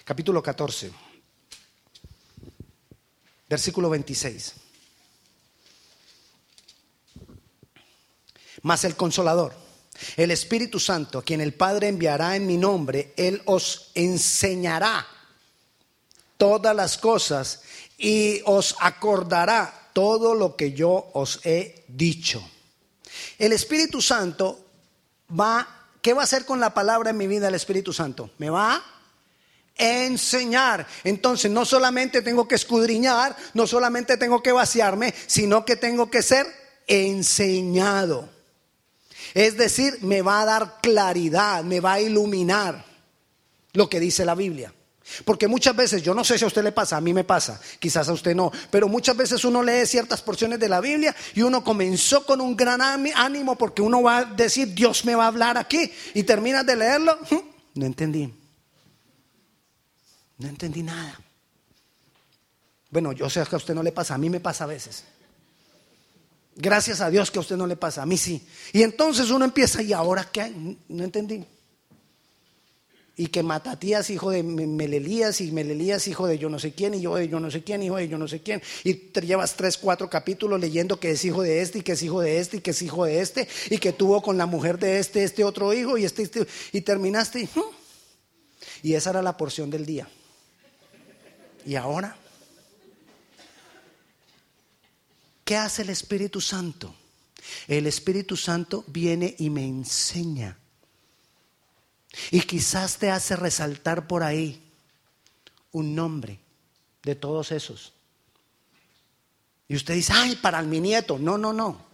capítulo 0.10 0.42
14, 0.42 0.92
versículo 3.48 3.92
26. 3.92 4.54
Mas 8.64 8.84
el 8.86 8.96
consolador, 8.96 9.54
el 10.18 10.32
Espíritu 10.32 10.80
Santo, 10.80 11.20
a 11.20 11.24
quien 11.24 11.42
el 11.42 11.54
Padre 11.54 11.90
enviará 11.90 12.36
en 12.36 12.48
mi 12.48 12.58
nombre, 12.58 13.14
Él 13.18 13.44
os 13.46 13.92
enseñará 13.94 15.06
todas 16.38 16.76
las 16.76 16.98
cosas 16.98 17.62
y 18.00 18.42
os 18.46 18.76
acordará 18.80 19.92
todo 19.94 20.34
lo 20.34 20.56
que 20.56 20.72
yo 20.72 21.12
os 21.14 21.42
he 21.44 21.84
dicho. 21.90 22.42
El 23.38 23.52
Espíritu 23.52 24.02
Santo 24.02 24.66
va, 25.38 25.68
¿qué 26.02 26.14
va 26.14 26.22
a 26.22 26.24
hacer 26.24 26.46
con 26.46 26.60
la 26.60 26.74
palabra 26.74 27.10
en 27.10 27.18
mi 27.18 27.28
vida 27.28 27.50
el 27.50 27.56
Espíritu 27.56 27.92
Santo? 27.92 28.32
Me 28.38 28.50
va 28.50 28.76
a 28.76 28.84
enseñar. 29.78 30.88
Entonces 31.04 31.52
no 31.52 31.66
solamente 31.66 32.22
tengo 32.22 32.48
que 32.48 32.56
escudriñar, 32.56 33.36
no 33.54 33.68
solamente 33.68 34.16
tengo 34.18 34.42
que 34.42 34.54
vaciarme, 34.54 35.14
sino 35.28 35.66
que 35.66 35.76
tengo 35.76 36.10
que 36.10 36.24
ser 36.24 36.48
enseñado. 36.88 38.30
Es 39.34 39.58
decir, 39.58 40.00
me 40.02 40.22
va 40.22 40.42
a 40.42 40.46
dar 40.46 40.78
claridad, 40.82 41.64
me 41.64 41.82
va 41.82 41.94
a 41.94 42.02
iluminar 42.02 42.86
lo 43.74 43.90
que 43.90 44.00
dice 44.00 44.26
la 44.26 44.36
Biblia. 44.36 44.74
Porque 45.26 45.48
muchas 45.48 45.76
veces, 45.76 46.02
yo 46.02 46.14
no 46.14 46.24
sé 46.24 46.38
si 46.38 46.44
a 46.44 46.48
usted 46.48 46.64
le 46.64 46.72
pasa, 46.72 46.98
a 46.98 47.02
mí 47.02 47.14
me 47.14 47.24
pasa, 47.24 47.60
quizás 47.80 48.08
a 48.10 48.14
usted 48.14 48.36
no, 48.36 48.52
pero 48.70 48.88
muchas 48.88 49.16
veces 49.16 49.44
uno 49.44 49.64
lee 49.64 49.86
ciertas 49.86 50.22
porciones 50.22 50.60
de 50.60 50.70
la 50.70 50.82
Biblia 50.82 51.16
y 51.36 51.42
uno 51.42 51.64
comenzó 51.64 52.26
con 52.26 52.42
un 52.42 52.56
gran 52.56 52.82
ánimo 52.82 53.56
porque 53.58 53.82
uno 53.82 54.02
va 54.02 54.18
a 54.18 54.26
decir, 54.26 54.74
Dios 54.74 55.06
me 55.06 55.16
va 55.16 55.26
a 55.26 55.28
hablar 55.28 55.58
aquí, 55.58 55.92
y 56.14 56.24
terminas 56.24 56.66
de 56.66 56.76
leerlo, 56.76 57.18
no 57.76 57.86
entendí. 57.86 58.34
No 60.38 60.48
entendí 60.48 60.84
nada. 60.84 61.20
Bueno, 62.90 63.12
yo 63.12 63.30
sé 63.30 63.44
que 63.46 63.56
a 63.56 63.58
usted 63.58 63.76
no 63.76 63.84
le 63.84 63.92
pasa, 63.92 64.16
a 64.16 64.18
mí 64.18 64.30
me 64.30 64.40
pasa 64.40 64.64
a 64.64 64.68
veces. 64.68 65.04
Gracias 66.56 67.02
a 67.02 67.10
Dios 67.10 67.30
que 67.32 67.38
a 67.38 67.42
usted 67.42 67.56
no 67.56 67.68
le 67.68 67.76
pasa, 67.76 68.02
a 68.02 68.06
mí 68.06 68.18
sí. 68.18 68.46
Y 68.74 68.84
entonces 68.84 69.30
uno 69.30 69.46
empieza, 69.46 69.82
¿y 69.82 69.94
ahora 69.94 70.30
qué? 70.32 70.52
No 70.88 71.04
entendí. 71.04 71.46
Y 73.20 73.28
que 73.28 73.44
Matatías, 73.44 74.10
hijo 74.12 74.32
de 74.32 74.44
Melelías, 74.44 75.42
y 75.42 75.52
Melelías, 75.52 76.08
hijo 76.08 76.26
de 76.26 76.38
yo 76.38 76.50
no 76.50 76.58
sé 76.58 76.72
quién, 76.72 76.94
y 76.94 77.02
yo 77.02 77.16
de 77.16 77.28
yo 77.28 77.42
no 77.42 77.52
sé 77.52 77.66
quién, 77.66 77.84
hijo 77.84 77.98
de 77.98 78.08
yo 78.08 78.18
no 78.18 78.30
sé 78.30 78.40
quién. 78.40 78.62
Y 78.86 78.94
te 78.94 79.20
llevas 79.20 79.58
tres, 79.58 79.78
cuatro 79.78 80.10
capítulos 80.10 80.58
leyendo 80.58 81.02
que 81.02 81.12
es 81.12 81.26
hijo 81.26 81.42
de 81.42 81.62
este, 81.62 81.80
y 81.80 81.82
que 81.82 81.92
es 81.92 82.02
hijo 82.02 82.22
de 82.22 82.40
este, 82.40 82.58
y 82.58 82.62
que 82.62 82.72
es 82.72 82.82
hijo 82.82 83.04
de 83.04 83.20
este, 83.20 83.46
y 83.70 83.78
que 83.78 83.92
tuvo 83.92 84.22
con 84.22 84.38
la 84.38 84.46
mujer 84.46 84.80
de 84.80 85.00
este, 85.00 85.26
este 85.26 85.44
otro 85.44 85.74
hijo, 85.74 85.98
y 85.98 86.06
este, 86.06 86.24
este 86.24 86.48
y 86.72 86.80
terminaste. 86.80 87.42
Y, 87.42 87.50
y 88.84 88.94
esa 88.94 89.10
era 89.10 89.22
la 89.22 89.36
porción 89.36 89.70
del 89.70 89.86
día. 89.86 90.08
¿Y 91.66 91.76
ahora? 91.76 92.16
¿Qué 95.44 95.58
hace 95.58 95.82
el 95.82 95.90
Espíritu 95.90 96.40
Santo? 96.40 96.96
El 97.68 97.86
Espíritu 97.86 98.38
Santo 98.38 98.86
viene 98.88 99.36
y 99.40 99.50
me 99.50 99.66
enseña. 99.66 100.58
Y 102.32 102.42
quizás 102.42 102.98
te 102.98 103.12
hace 103.12 103.36
resaltar 103.36 104.08
por 104.08 104.24
ahí 104.24 104.62
un 105.72 105.96
nombre 105.96 106.40
de 107.04 107.16
todos 107.16 107.52
esos. 107.52 107.94
Y 109.68 109.76
usted 109.76 109.94
dice, 109.94 110.14
ay, 110.16 110.36
para 110.36 110.62
mi 110.64 110.80
nieto. 110.80 111.20
No, 111.20 111.38
no, 111.38 111.54
no. 111.54 111.86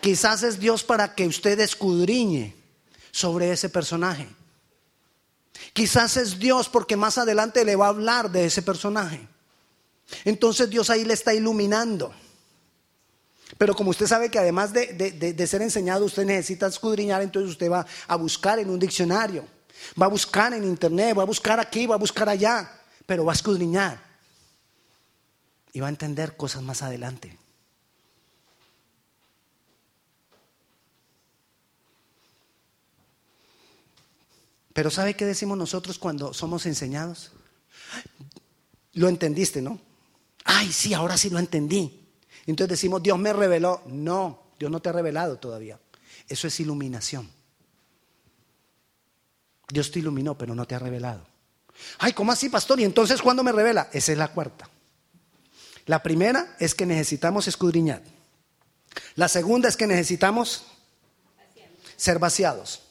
Quizás 0.00 0.42
es 0.42 0.58
Dios 0.58 0.82
para 0.82 1.14
que 1.14 1.26
usted 1.26 1.60
escudriñe 1.60 2.54
sobre 3.10 3.52
ese 3.52 3.68
personaje. 3.68 4.26
Quizás 5.72 6.16
es 6.16 6.38
Dios 6.38 6.68
porque 6.68 6.96
más 6.96 7.18
adelante 7.18 7.64
le 7.64 7.76
va 7.76 7.86
a 7.86 7.90
hablar 7.90 8.30
de 8.30 8.46
ese 8.46 8.62
personaje. 8.62 9.26
Entonces 10.24 10.70
Dios 10.70 10.90
ahí 10.90 11.04
le 11.04 11.14
está 11.14 11.34
iluminando. 11.34 12.14
Pero 13.58 13.74
como 13.74 13.90
usted 13.90 14.06
sabe 14.06 14.30
que 14.30 14.38
además 14.38 14.72
de, 14.72 15.46
ser 15.46 15.62
enseñado 15.62 16.04
usted 16.04 16.24
necesita 16.24 16.66
escudriñar, 16.66 17.22
entonces 17.22 17.50
usted 17.50 17.70
va 17.70 17.86
a 18.06 18.16
buscar 18.16 18.58
en 18.58 18.68
un 18.68 18.78
diccionario, 18.78 19.46
va 20.00 20.06
a 20.06 20.10
buscar 20.10 20.52
en 20.52 20.64
internet, 20.64 21.16
va 21.16 21.22
a 21.22 21.26
buscar 21.26 21.60
aquí, 21.60 21.86
va 21.86 21.94
a 21.94 21.98
buscar 21.98 22.28
allá, 22.28 22.70
pero 23.06 23.24
va 23.24 23.32
a 23.32 23.36
escudriñar. 23.36 24.04
Y 25.72 25.80
va 25.80 25.86
a 25.86 25.90
entender 25.90 26.36
cosas 26.36 26.62
más 26.62 26.82
adelante. 26.82 27.38
Pero 34.72 34.90
¿sabe 34.90 35.14
qué 35.14 35.24
decimos 35.24 35.56
nosotros 35.56 35.98
cuando 35.98 36.34
somos 36.34 36.66
enseñados? 36.66 37.32
Lo 38.92 39.08
entendiste, 39.08 39.62
¿no? 39.62 39.80
Ay, 40.44 40.72
sí, 40.72 40.92
ahora 40.92 41.16
sí 41.16 41.30
lo 41.30 41.38
entendí. 41.38 42.05
Entonces 42.46 42.70
decimos, 42.70 43.02
Dios 43.02 43.18
me 43.18 43.32
reveló. 43.32 43.82
No, 43.86 44.42
Dios 44.58 44.70
no 44.70 44.80
te 44.80 44.88
ha 44.88 44.92
revelado 44.92 45.36
todavía. 45.38 45.78
Eso 46.28 46.46
es 46.46 46.60
iluminación. 46.60 47.28
Dios 49.68 49.90
te 49.90 49.98
iluminó, 49.98 50.38
pero 50.38 50.54
no 50.54 50.64
te 50.66 50.74
ha 50.74 50.78
revelado. 50.78 51.26
Ay, 51.98 52.12
¿cómo 52.12 52.32
así, 52.32 52.48
pastor? 52.48 52.80
¿Y 52.80 52.84
entonces 52.84 53.20
cuándo 53.20 53.42
me 53.42 53.52
revela? 53.52 53.88
Esa 53.92 54.12
es 54.12 54.18
la 54.18 54.28
cuarta. 54.28 54.68
La 55.86 56.02
primera 56.02 56.56
es 56.58 56.74
que 56.74 56.86
necesitamos 56.86 57.48
escudriñar. 57.48 58.02
La 59.14 59.28
segunda 59.28 59.68
es 59.68 59.76
que 59.76 59.86
necesitamos 59.86 60.64
ser 61.96 62.18
vaciados. 62.18 62.82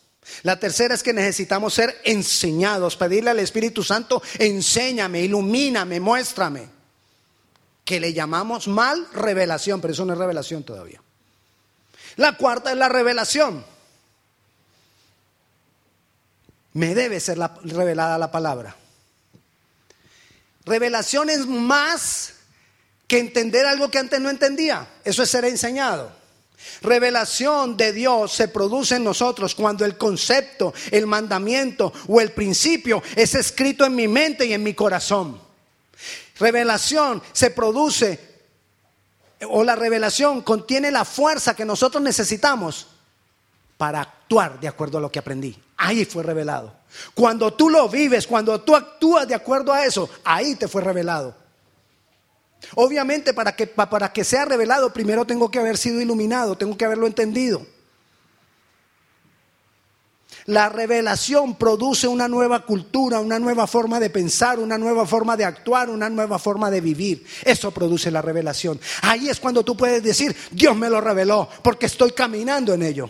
La 0.43 0.59
tercera 0.59 0.95
es 0.95 1.03
que 1.03 1.13
necesitamos 1.13 1.73
ser 1.73 1.95
enseñados, 2.03 2.95
pedirle 2.95 3.29
al 3.29 3.39
Espíritu 3.39 3.83
Santo, 3.83 4.21
enséñame, 4.39 5.21
ilumíname, 5.21 5.99
muéstrame. 5.99 6.67
Que 7.85 7.99
le 8.01 8.13
llamamos 8.13 8.67
mal 8.67 9.07
revelación, 9.13 9.79
pero 9.79 9.93
eso 9.93 10.03
no 10.03 10.13
es 10.13 10.19
revelación 10.19 10.63
todavía. 10.63 11.01
La 12.17 12.35
cuarta 12.35 12.71
es 12.71 12.77
la 12.77 12.89
revelación. 12.89 13.63
Me 16.73 16.93
debe 16.93 17.21
ser 17.21 17.37
revelada 17.63 18.17
la 18.17 18.31
palabra. 18.31 18.75
Revelación 20.65 21.29
es 21.29 21.45
más 21.45 22.33
que 23.07 23.19
entender 23.19 23.65
algo 23.65 23.89
que 23.89 23.99
antes 23.99 24.19
no 24.19 24.29
entendía. 24.29 24.87
Eso 25.03 25.23
es 25.23 25.29
ser 25.29 25.45
enseñado. 25.45 26.11
Revelación 26.81 27.77
de 27.77 27.93
Dios 27.93 28.33
se 28.33 28.47
produce 28.47 28.95
en 28.95 29.03
nosotros 29.03 29.55
cuando 29.55 29.85
el 29.85 29.97
concepto, 29.97 30.73
el 30.91 31.05
mandamiento 31.05 31.93
o 32.07 32.19
el 32.19 32.31
principio 32.31 33.03
es 33.15 33.35
escrito 33.35 33.85
en 33.85 33.95
mi 33.95 34.07
mente 34.07 34.45
y 34.45 34.53
en 34.53 34.63
mi 34.63 34.73
corazón. 34.73 35.44
Revelación 36.37 37.21
se 37.31 37.51
produce 37.51 38.35
o 39.49 39.63
la 39.63 39.75
revelación 39.75 40.41
contiene 40.41 40.91
la 40.91 41.05
fuerza 41.05 41.55
que 41.55 41.65
nosotros 41.65 42.01
necesitamos 42.03 42.87
para 43.77 44.01
actuar 44.01 44.59
de 44.59 44.67
acuerdo 44.67 44.97
a 44.97 45.01
lo 45.01 45.11
que 45.11 45.19
aprendí. 45.19 45.57
Ahí 45.77 46.05
fue 46.05 46.23
revelado. 46.23 46.73
Cuando 47.13 47.53
tú 47.53 47.69
lo 47.69 47.89
vives, 47.89 48.27
cuando 48.27 48.61
tú 48.61 48.75
actúas 48.75 49.27
de 49.27 49.35
acuerdo 49.35 49.73
a 49.73 49.85
eso, 49.85 50.09
ahí 50.23 50.55
te 50.55 50.67
fue 50.67 50.81
revelado. 50.81 51.35
Obviamente 52.75 53.33
para 53.33 53.55
que, 53.55 53.67
para 53.67 54.11
que 54.11 54.23
sea 54.23 54.45
revelado, 54.45 54.91
primero 54.91 55.25
tengo 55.25 55.51
que 55.51 55.59
haber 55.59 55.77
sido 55.77 56.01
iluminado, 56.01 56.57
tengo 56.57 56.77
que 56.77 56.85
haberlo 56.85 57.05
entendido. 57.05 57.65
La 60.47 60.69
revelación 60.69 61.55
produce 61.55 62.07
una 62.07 62.27
nueva 62.27 62.65
cultura, 62.65 63.19
una 63.19 63.39
nueva 63.39 63.65
forma 63.65 63.99
de 63.99 64.11
pensar, 64.11 64.59
una 64.59 64.77
nueva 64.77 65.07
forma 65.07 65.35
de 65.35 65.43
actuar, 65.43 65.89
una 65.89 66.07
nueva 66.07 66.37
forma 66.37 66.69
de 66.69 66.81
vivir. 66.81 67.25
Eso 67.43 67.71
produce 67.71 68.11
la 68.11 68.21
revelación. 68.21 68.79
Ahí 69.01 69.27
es 69.27 69.39
cuando 69.39 69.63
tú 69.63 69.75
puedes 69.75 70.03
decir, 70.03 70.35
Dios 70.51 70.75
me 70.75 70.89
lo 70.89 71.01
reveló, 71.01 71.49
porque 71.63 71.87
estoy 71.87 72.11
caminando 72.11 72.75
en 72.75 72.83
ello. 72.83 73.09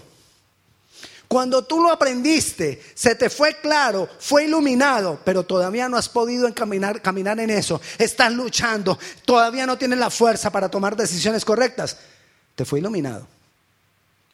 Cuando 1.27 1.65
tú 1.65 1.81
lo 1.81 1.91
aprendiste, 1.91 2.81
se 2.93 3.15
te 3.15 3.29
fue 3.29 3.57
claro, 3.59 4.07
fue 4.19 4.45
iluminado, 4.45 5.19
pero 5.25 5.43
todavía 5.43 5.89
no 5.89 5.97
has 5.97 6.07
podido 6.07 6.53
caminar, 6.53 7.01
caminar 7.01 7.37
en 7.41 7.49
eso. 7.49 7.81
Estás 7.97 8.31
luchando, 8.31 8.97
todavía 9.25 9.65
no 9.65 9.77
tienes 9.77 9.99
la 9.99 10.09
fuerza 10.09 10.51
para 10.51 10.69
tomar 10.69 10.95
decisiones 10.95 11.43
correctas. 11.43 11.97
Te 12.55 12.63
fue 12.63 12.79
iluminado, 12.79 13.27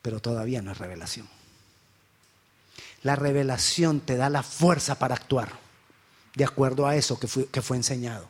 pero 0.04 0.20
todavía 0.20 0.62
no 0.62 0.72
es 0.72 0.78
revelación. 0.78 1.41
La 3.04 3.16
revelación 3.16 4.00
te 4.00 4.18
da 4.18 4.30
la 4.30 4.44
fuerza 4.44 4.96
para 4.96 5.16
actuar 5.16 5.62
de 6.36 6.46
acuerdo 6.46 6.88
a 6.88 6.96
eso 6.96 7.20
que 7.20 7.28
fue, 7.28 7.48
que 7.48 7.62
fue 7.62 7.78
enseñado. 7.78 8.28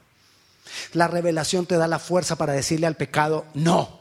La 0.92 1.08
revelación 1.08 1.66
te 1.66 1.76
da 1.76 1.86
la 1.86 1.98
fuerza 1.98 2.36
para 2.36 2.52
decirle 2.52 2.86
al 2.86 2.96
pecado, 2.96 3.46
no. 3.54 4.00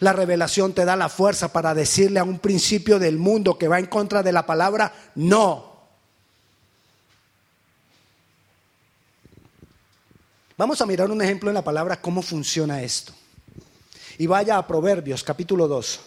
La 0.00 0.12
revelación 0.12 0.74
te 0.74 0.84
da 0.84 0.96
la 0.96 1.08
fuerza 1.08 1.52
para 1.52 1.74
decirle 1.74 2.20
a 2.20 2.24
un 2.24 2.38
principio 2.38 2.98
del 2.98 3.18
mundo 3.18 3.58
que 3.58 3.68
va 3.68 3.78
en 3.78 3.86
contra 3.86 4.22
de 4.22 4.32
la 4.32 4.46
palabra, 4.46 4.92
no. 5.14 5.68
Vamos 10.56 10.80
a 10.80 10.86
mirar 10.86 11.10
un 11.10 11.22
ejemplo 11.22 11.50
en 11.50 11.54
la 11.54 11.62
palabra 11.62 12.00
cómo 12.00 12.20
funciona 12.20 12.82
esto. 12.82 13.12
Y 14.18 14.26
vaya 14.26 14.58
a 14.58 14.66
Proverbios 14.66 15.22
capítulo 15.22 15.68
2. 15.68 16.00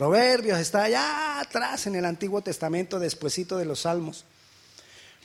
Proverbios 0.00 0.58
está 0.58 0.84
allá 0.84 1.40
atrás 1.40 1.86
en 1.86 1.94
el 1.94 2.06
Antiguo 2.06 2.40
Testamento, 2.40 2.98
despuesito 2.98 3.58
de 3.58 3.66
los 3.66 3.80
Salmos. 3.80 4.24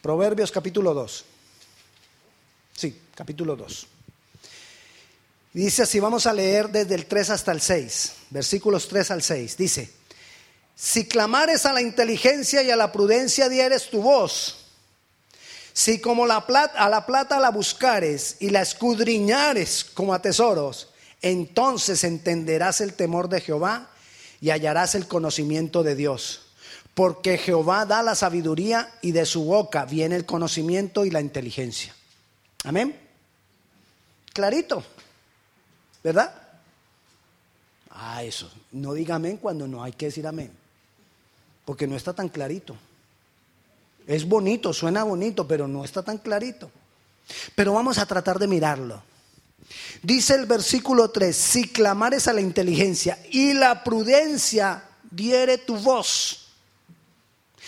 Proverbios 0.02 0.52
capítulo 0.52 0.94
2. 0.94 1.24
Sí, 2.76 3.00
capítulo 3.16 3.56
2. 3.56 3.88
Dice 5.54 5.84
así, 5.84 6.02
vamos 6.02 6.26
a 6.28 6.34
leer 6.34 6.68
desde 6.68 6.94
el 6.94 7.06
3 7.06 7.30
hasta 7.30 7.54
el 7.54 7.62
6, 7.62 8.16
versículos 8.32 8.90
3 8.90 9.12
al 9.12 9.24
6. 9.24 9.56
Dice, 9.56 9.90
si 10.76 11.08
clamares 11.08 11.66
a 11.66 11.72
la 11.72 11.82
inteligencia 11.82 12.62
y 12.62 12.70
a 12.70 12.76
la 12.76 12.92
prudencia 12.92 13.48
dieres 13.48 13.90
tu 13.90 14.02
voz, 14.02 14.58
si 15.72 16.02
como 16.02 16.28
la 16.28 16.46
plata, 16.46 16.84
a 16.84 16.90
la 16.90 17.06
plata 17.06 17.40
la 17.40 17.52
buscares 17.52 18.36
y 18.42 18.50
la 18.50 18.64
escudriñares 18.64 19.86
como 19.86 20.14
a 20.14 20.22
tesoros, 20.22 20.90
entonces 21.22 22.04
entenderás 22.04 22.82
el 22.82 22.94
temor 22.94 23.30
de 23.30 23.40
Jehová 23.40 23.92
y 24.46 24.52
hallarás 24.52 24.94
el 24.94 25.08
conocimiento 25.08 25.82
de 25.82 25.96
Dios. 25.96 26.42
Porque 26.94 27.40
Jehová 27.40 27.88
da 27.88 28.04
la 28.04 28.14
sabiduría 28.14 28.94
y 29.02 29.12
de 29.12 29.26
su 29.26 29.44
boca 29.44 29.86
viene 29.86 30.16
el 30.16 30.28
conocimiento 30.28 31.04
y 31.04 31.10
la 31.10 31.20
inteligencia. 31.20 31.96
Amén. 32.64 32.96
Clarito, 34.34 34.84
¿verdad? 36.04 36.32
Ah, 37.90 38.22
eso. 38.22 38.48
No 38.72 38.94
diga 38.94 39.16
amén 39.16 39.38
cuando 39.38 39.68
no 39.68 39.84
hay 39.84 39.94
que 39.94 40.06
decir 40.06 40.28
amén. 40.28 40.52
Porque 41.66 41.88
no 41.88 41.96
está 41.96 42.14
tan 42.14 42.30
clarito. 42.30 42.78
Es 44.06 44.28
bonito, 44.28 44.74
suena 44.74 45.04
bonito, 45.04 45.48
pero 45.48 45.68
no 45.68 45.84
está 45.84 46.04
tan 46.04 46.20
clarito. 46.20 46.70
Pero 47.56 47.74
vamos 47.74 47.98
a 47.98 48.06
tratar 48.06 48.38
de 48.38 48.46
mirarlo. 48.46 49.02
Dice 50.02 50.36
el 50.36 50.46
versículo 50.46 51.10
3, 51.10 51.36
si 51.36 51.68
clamares 51.68 52.28
a 52.28 52.34
la 52.34 52.42
inteligencia 52.42 53.20
y 53.32 53.54
la 53.54 53.84
prudencia 53.84 54.84
diere 55.10 55.58
tu 55.58 55.78
voz. 55.78 56.42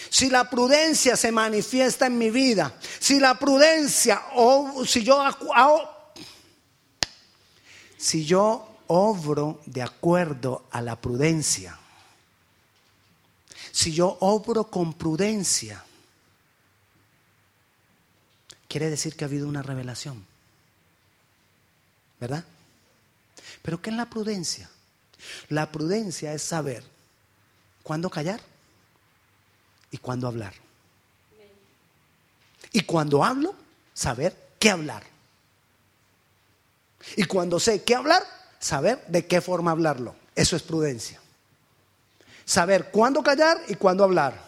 Si 0.10 0.29
la 0.29 0.49
prudencia 0.49 1.17
se 1.17 1.31
manifiesta 1.31 2.05
en 2.07 2.17
mi 2.17 2.29
vida, 2.29 2.77
si 2.99 3.19
la 3.19 3.38
prudencia 3.38 4.21
o 4.36 4.86
si 4.86 5.03
yo 5.03 5.19
si 7.97 8.25
yo 8.25 8.77
obro 8.88 9.60
de 9.65 9.81
acuerdo 9.81 10.65
a 10.71 10.81
la 10.81 10.95
prudencia, 10.95 11.77
si 13.71 13.91
yo 13.93 14.17
obro 14.21 14.65
con 14.65 14.93
prudencia, 14.93 15.83
quiere 18.67 18.89
decir 18.89 19.15
que 19.15 19.25
ha 19.25 19.27
habido 19.27 19.47
una 19.47 19.62
revelación. 19.62 20.25
¿Verdad? 22.19 22.43
Pero 23.62 23.82
¿qué 23.82 23.89
es 23.89 23.95
la 23.95 24.10
prudencia? 24.10 24.69
La 25.49 25.71
prudencia 25.71 26.34
es 26.34 26.41
saber 26.41 26.84
cuándo 27.84 28.10
callar 28.10 28.41
y 29.91 29.97
cuándo 29.97 30.27
hablar. 30.27 30.53
Y 32.71 32.82
cuando 32.82 33.23
hablo, 33.23 33.56
saber 33.93 34.36
qué 34.60 34.69
hablar. 34.69 35.03
Y 37.15 37.23
cuando 37.23 37.60
sé 37.60 37.84
qué 37.84 37.95
hablar, 37.95 38.23
saber 38.60 39.03
de 39.08 39.25
qué 39.25 39.41
forma 39.41 39.71
hablarlo. 39.71 40.15
Eso 40.36 40.56
es 40.56 40.63
prudencia. 40.63 41.19
Saber 42.45 42.91
cuándo 42.91 43.23
callar 43.23 43.62
y 43.67 43.75
cuándo 43.75 44.03
hablar. 44.03 44.39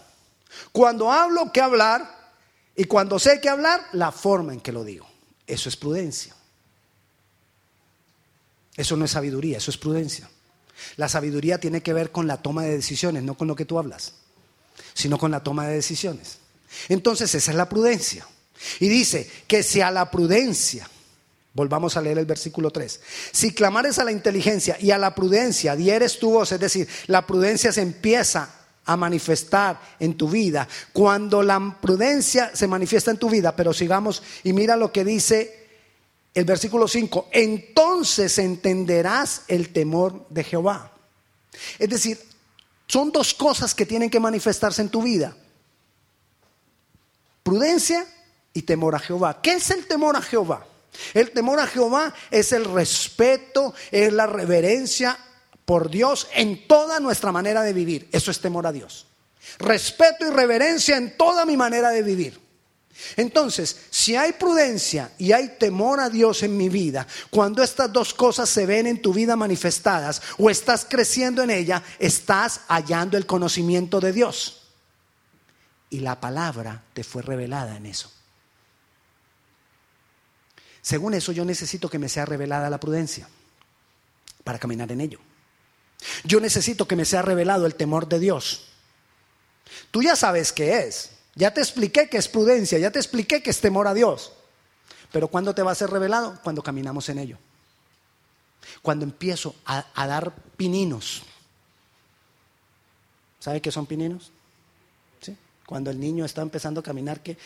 Cuando 0.71 1.11
hablo, 1.11 1.51
qué 1.51 1.61
hablar. 1.61 2.17
Y 2.75 2.85
cuando 2.85 3.19
sé 3.19 3.41
qué 3.41 3.49
hablar, 3.49 3.85
la 3.93 4.11
forma 4.11 4.53
en 4.53 4.61
que 4.61 4.71
lo 4.71 4.83
digo. 4.83 5.07
Eso 5.47 5.69
es 5.69 5.75
prudencia. 5.75 6.35
Eso 8.79 8.95
no 8.95 9.03
es 9.03 9.11
sabiduría, 9.11 9.57
eso 9.57 9.71
es 9.71 9.77
prudencia. 9.77 10.29
La 10.95 11.09
sabiduría 11.09 11.57
tiene 11.57 11.83
que 11.83 11.91
ver 11.91 12.13
con 12.13 12.27
la 12.27 12.37
toma 12.37 12.63
de 12.63 12.77
decisiones, 12.77 13.23
no 13.23 13.35
con 13.35 13.49
lo 13.49 13.53
que 13.53 13.65
tú 13.65 13.77
hablas, 13.77 14.13
sino 14.93 15.17
con 15.17 15.31
la 15.31 15.43
toma 15.43 15.67
de 15.67 15.73
decisiones. 15.73 16.37
Entonces 16.87 17.35
esa 17.35 17.51
es 17.51 17.57
la 17.57 17.67
prudencia. 17.67 18.25
Y 18.79 18.87
dice 18.87 19.29
que 19.47 19.63
si 19.63 19.81
a 19.81 19.91
la 19.91 20.09
prudencia, 20.09 20.89
volvamos 21.53 21.97
a 21.97 22.01
leer 22.01 22.19
el 22.19 22.25
versículo 22.25 22.71
3, 22.71 23.01
si 23.33 23.53
clamares 23.53 23.99
a 23.99 24.05
la 24.05 24.13
inteligencia 24.13 24.77
y 24.79 24.91
a 24.91 24.97
la 24.97 25.13
prudencia 25.13 25.75
dieres 25.75 26.17
tu 26.17 26.31
voz, 26.31 26.53
es 26.53 26.61
decir, 26.61 26.87
la 27.07 27.27
prudencia 27.27 27.73
se 27.73 27.81
empieza 27.81 28.49
a 28.85 28.95
manifestar 28.95 29.77
en 29.99 30.15
tu 30.15 30.29
vida. 30.29 30.69
Cuando 30.93 31.43
la 31.43 31.77
prudencia 31.81 32.51
se 32.53 32.65
manifiesta 32.65 33.11
en 33.11 33.17
tu 33.17 33.29
vida, 33.29 33.57
pero 33.57 33.73
sigamos 33.73 34.23
y 34.45 34.53
mira 34.53 34.77
lo 34.77 34.93
que 34.93 35.03
dice 35.03 35.58
el 36.33 36.45
versículo 36.45 36.87
5, 36.87 37.29
entonces 37.31 38.37
entenderás 38.37 39.43
el 39.47 39.73
temor 39.73 40.25
de 40.29 40.43
Jehová. 40.43 40.91
Es 41.77 41.89
decir, 41.89 42.19
son 42.87 43.11
dos 43.11 43.33
cosas 43.33 43.75
que 43.75 43.85
tienen 43.85 44.09
que 44.09 44.19
manifestarse 44.19 44.81
en 44.81 44.89
tu 44.89 45.01
vida. 45.01 45.35
Prudencia 47.43 48.05
y 48.53 48.63
temor 48.63 48.95
a 48.95 48.99
Jehová. 48.99 49.41
¿Qué 49.41 49.53
es 49.53 49.69
el 49.71 49.87
temor 49.87 50.15
a 50.15 50.21
Jehová? 50.21 50.65
El 51.13 51.31
temor 51.31 51.59
a 51.59 51.67
Jehová 51.67 52.13
es 52.31 52.51
el 52.51 52.65
respeto, 52.65 53.73
es 53.91 54.11
la 54.11 54.27
reverencia 54.27 55.17
por 55.65 55.89
Dios 55.89 56.27
en 56.33 56.67
toda 56.67 56.99
nuestra 56.99 57.31
manera 57.31 57.61
de 57.61 57.73
vivir. 57.73 58.09
Eso 58.11 58.31
es 58.31 58.41
temor 58.41 58.65
a 58.67 58.71
Dios. 58.71 59.05
Respeto 59.59 60.27
y 60.27 60.31
reverencia 60.31 60.97
en 60.97 61.15
toda 61.15 61.45
mi 61.45 61.57
manera 61.57 61.89
de 61.89 62.03
vivir. 62.03 62.48
Entonces, 63.15 63.85
si 63.89 64.15
hay 64.15 64.33
prudencia 64.33 65.11
y 65.17 65.31
hay 65.31 65.55
temor 65.59 65.99
a 65.99 66.09
Dios 66.09 66.43
en 66.43 66.57
mi 66.57 66.69
vida, 66.69 67.07
cuando 67.29 67.63
estas 67.63 67.91
dos 67.91 68.13
cosas 68.13 68.49
se 68.49 68.65
ven 68.65 68.87
en 68.87 69.01
tu 69.01 69.13
vida 69.13 69.35
manifestadas 69.35 70.21
o 70.37 70.49
estás 70.49 70.85
creciendo 70.89 71.43
en 71.43 71.51
ella, 71.51 71.83
estás 71.97 72.61
hallando 72.67 73.17
el 73.17 73.25
conocimiento 73.25 73.99
de 73.99 74.13
Dios. 74.13 74.61
Y 75.89 75.99
la 75.99 76.19
palabra 76.19 76.83
te 76.93 77.03
fue 77.03 77.21
revelada 77.21 77.77
en 77.77 77.85
eso. 77.85 78.11
Según 80.81 81.13
eso, 81.13 81.31
yo 81.31 81.45
necesito 81.45 81.89
que 81.89 81.99
me 81.99 82.09
sea 82.09 82.25
revelada 82.25 82.69
la 82.69 82.79
prudencia 82.79 83.27
para 84.43 84.59
caminar 84.59 84.91
en 84.91 85.01
ello. 85.01 85.19
Yo 86.23 86.39
necesito 86.39 86.87
que 86.87 86.95
me 86.95 87.05
sea 87.05 87.21
revelado 87.21 87.65
el 87.65 87.75
temor 87.75 88.07
de 88.07 88.19
Dios. 88.19 88.67
Tú 89.91 90.01
ya 90.01 90.15
sabes 90.15 90.51
qué 90.51 90.79
es. 90.79 91.11
Ya 91.35 91.53
te 91.53 91.61
expliqué 91.61 92.09
que 92.09 92.17
es 92.17 92.27
prudencia, 92.27 92.77
ya 92.79 92.91
te 92.91 92.99
expliqué 92.99 93.41
que 93.41 93.49
es 93.49 93.61
temor 93.61 93.87
a 93.87 93.93
Dios. 93.93 94.33
Pero 95.11 95.27
¿cuándo 95.27 95.55
te 95.55 95.61
va 95.61 95.71
a 95.71 95.75
ser 95.75 95.89
revelado? 95.89 96.39
Cuando 96.43 96.61
caminamos 96.61 97.09
en 97.09 97.19
ello. 97.19 97.37
Cuando 98.81 99.05
empiezo 99.05 99.55
a, 99.65 99.85
dar 99.95 100.33
pininos. 100.57 101.23
¿Sabe 103.39 103.61
qué 103.61 103.71
son 103.71 103.85
pininos? 103.85 104.31
¿Sí? 105.21 105.35
Cuando 105.65 105.89
el 105.91 105.99
niño 105.99 106.25
está 106.25 106.41
empezando 106.41 106.81
a 106.81 106.83
caminar, 106.83 107.23
que 107.23 107.37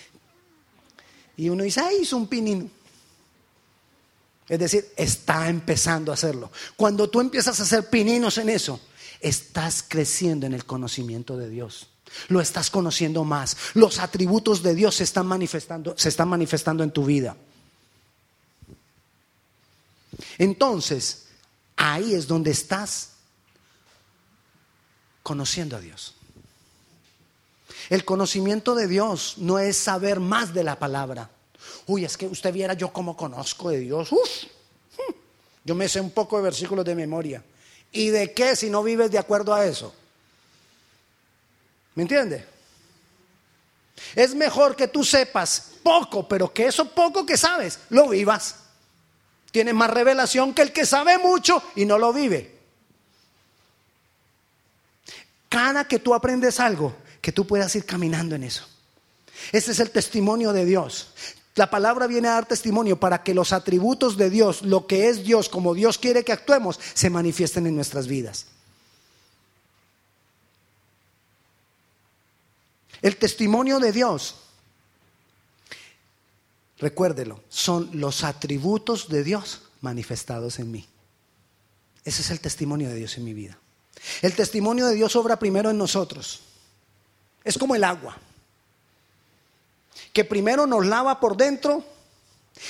y 1.36 1.50
uno 1.50 1.64
dice, 1.64 1.82
¡ay, 1.82 2.00
hizo 2.02 2.18
un 2.18 2.28
pinino! 2.28 2.70
Es 4.48 4.60
decir, 4.60 4.92
está 4.98 5.50
empezando 5.50 6.12
a 6.12 6.16
hacerlo. 6.16 6.52
Cuando 6.76 7.10
tú 7.10 7.22
empiezas 7.22 7.60
a 7.60 7.64
hacer 7.64 7.90
pininos 7.90 8.38
en 8.38 8.50
eso, 8.50 8.80
estás 9.20 9.84
creciendo 9.88 10.46
en 10.46 10.54
el 10.54 10.66
conocimiento 10.66 11.38
de 11.38 11.50
Dios. 11.50 11.88
Lo 12.28 12.42
estás 12.42 12.70
conociendo 12.70 13.24
más. 13.24 13.58
Los 13.74 14.00
atributos 14.00 14.64
de 14.64 14.76
Dios 14.76 14.96
se 14.96 15.04
están 15.04 15.26
manifestando, 15.26 15.96
se 15.98 16.10
están 16.10 16.30
manifestando 16.30 16.84
en 16.84 16.92
tu 16.92 17.06
vida. 17.06 17.36
Entonces, 20.38 21.26
ahí 21.76 22.14
es 22.14 22.28
donde 22.28 22.52
estás 22.52 23.12
conociendo 25.22 25.78
a 25.78 25.80
Dios. 25.80 26.16
El 27.90 28.06
conocimiento 28.06 28.76
de 28.76 28.88
Dios 28.88 29.36
no 29.38 29.60
es 29.60 29.78
saber 29.78 30.20
más 30.20 30.54
de 30.54 30.64
la 30.64 30.80
palabra. 30.80 31.30
Uy, 31.88 32.06
es 32.06 32.18
que 32.18 32.28
usted 32.28 32.54
viera 32.54 32.74
yo 32.74 32.92
cómo 32.94 33.18
conozco 33.18 33.70
de 33.70 33.80
Dios. 33.80 34.12
Uf, 34.12 34.30
yo 35.64 35.76
me 35.76 35.90
sé 35.90 36.02
un 36.02 36.12
poco 36.12 36.38
de 36.38 36.44
versículos 36.44 36.86
de 36.86 36.96
memoria. 36.96 37.44
¿Y 37.92 38.10
de 38.10 38.34
qué 38.34 38.56
si 38.56 38.70
no 38.70 38.84
vives 38.84 39.12
de 39.12 39.18
acuerdo 39.18 39.54
a 39.54 39.66
eso? 39.66 39.94
¿Me 41.96 42.04
entiende? 42.04 42.46
Es 44.16 44.34
mejor 44.36 44.76
que 44.76 44.88
tú 44.88 45.04
sepas 45.04 45.72
poco, 45.84 46.28
pero 46.28 46.54
que 46.54 46.68
eso 46.68 46.90
poco 46.90 47.26
que 47.26 47.38
sabes, 47.38 47.80
lo 47.90 48.10
vivas. 48.10 48.56
Tienes 49.52 49.74
más 49.74 49.92
revelación 49.92 50.54
que 50.54 50.64
el 50.64 50.72
que 50.72 50.86
sabe 50.86 51.18
mucho 51.20 51.62
y 51.76 51.86
no 51.86 51.98
lo 51.98 52.12
vive. 52.12 52.60
Cada 55.48 55.88
que 55.88 56.00
tú 56.00 56.16
aprendes 56.16 56.60
algo, 56.60 56.96
que 57.22 57.32
tú 57.32 57.46
puedas 57.46 57.76
ir 57.76 57.86
caminando 57.86 58.36
en 58.36 58.44
eso. 58.44 58.68
Ese 59.52 59.72
es 59.72 59.80
el 59.80 59.92
testimonio 59.92 60.54
de 60.54 60.66
Dios. 60.66 61.14
La 61.56 61.70
palabra 61.70 62.08
viene 62.08 62.28
a 62.30 62.34
dar 62.34 62.48
testimonio 62.48 63.00
para 63.00 63.22
que 63.22 63.36
los 63.36 63.54
atributos 63.54 64.18
de 64.18 64.32
Dios, 64.32 64.64
lo 64.64 64.88
que 64.88 65.10
es 65.10 65.24
Dios, 65.24 65.50
como 65.50 65.76
Dios 65.76 66.00
quiere 66.00 66.24
que 66.24 66.32
actuemos, 66.32 66.80
se 66.96 67.12
manifiesten 67.12 67.68
en 67.68 67.76
nuestras 67.76 68.08
vidas. 68.08 68.48
El 73.04 73.18
testimonio 73.18 73.80
de 73.80 73.92
Dios, 73.92 74.36
recuérdelo, 76.80 77.44
son 77.50 77.90
los 77.94 78.24
atributos 78.24 79.10
de 79.10 79.26
Dios 79.26 79.64
manifestados 79.82 80.58
en 80.60 80.72
mí. 80.72 80.88
Ese 82.06 82.22
es 82.22 82.32
el 82.32 82.40
testimonio 82.40 82.88
de 82.88 82.96
Dios 82.96 83.18
en 83.18 83.26
mi 83.26 83.34
vida. 83.34 83.60
El 84.22 84.34
testimonio 84.34 84.88
de 84.88 84.96
Dios 84.96 85.18
obra 85.18 85.38
primero 85.38 85.70
en 85.70 85.78
nosotros. 85.78 86.44
Es 87.44 87.58
como 87.58 87.76
el 87.76 87.84
agua 87.84 88.18
que 90.14 90.24
primero 90.24 90.66
nos 90.66 90.86
lava 90.86 91.20
por 91.20 91.36
dentro 91.36 91.84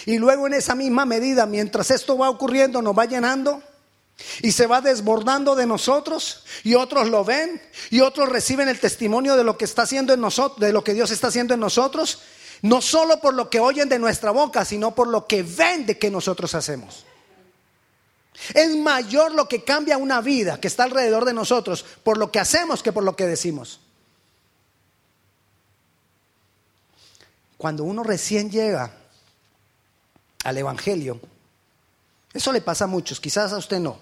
y 0.07 0.17
luego 0.17 0.47
en 0.47 0.55
esa 0.55 0.73
misma 0.73 1.05
medida, 1.05 1.45
mientras 1.45 1.91
esto 1.91 2.17
va 2.17 2.29
ocurriendo, 2.31 2.81
nos 2.81 2.97
va 2.97 3.05
llenando 3.05 3.61
y 4.41 4.51
se 4.51 4.67
va 4.67 4.81
desbordando 4.81 5.55
de 5.55 5.65
nosotros 5.65 6.43
y 6.63 6.75
otros 6.75 7.09
lo 7.09 7.23
ven 7.23 7.61
y 7.89 8.01
otros 8.01 8.29
reciben 8.29 8.69
el 8.69 8.79
testimonio 8.79 9.35
de 9.35 9.43
lo 9.43 9.57
que 9.57 9.65
está 9.65 9.83
haciendo 9.83 10.13
en 10.13 10.21
nosotros, 10.21 10.59
de 10.59 10.73
lo 10.73 10.83
que 10.83 10.93
Dios 10.93 11.11
está 11.11 11.27
haciendo 11.27 11.53
en 11.53 11.59
nosotros, 11.59 12.19
no 12.61 12.81
solo 12.81 13.19
por 13.19 13.33
lo 13.33 13.49
que 13.49 13.59
oyen 13.59 13.89
de 13.89 13.99
nuestra 13.99 14.31
boca, 14.31 14.65
sino 14.65 14.95
por 14.95 15.07
lo 15.07 15.27
que 15.27 15.43
ven 15.43 15.85
de 15.85 15.97
que 15.97 16.09
nosotros 16.09 16.55
hacemos. 16.55 17.05
Es 18.53 18.75
mayor 18.75 19.33
lo 19.33 19.47
que 19.47 19.63
cambia 19.63 19.97
una 19.97 20.21
vida 20.21 20.59
que 20.59 20.67
está 20.67 20.83
alrededor 20.83 21.25
de 21.25 21.33
nosotros 21.33 21.85
por 22.03 22.17
lo 22.17 22.31
que 22.31 22.39
hacemos 22.39 22.81
que 22.81 22.91
por 22.91 23.03
lo 23.03 23.15
que 23.15 23.27
decimos. 23.27 23.79
Cuando 27.57 27.83
uno 27.83 28.03
recién 28.03 28.49
llega 28.49 28.91
al 30.43 30.57
Evangelio, 30.57 31.21
eso 32.33 32.51
le 32.51 32.61
pasa 32.61 32.85
a 32.85 32.87
muchos, 32.87 33.19
quizás 33.19 33.53
a 33.53 33.57
usted 33.57 33.79
no. 33.79 33.97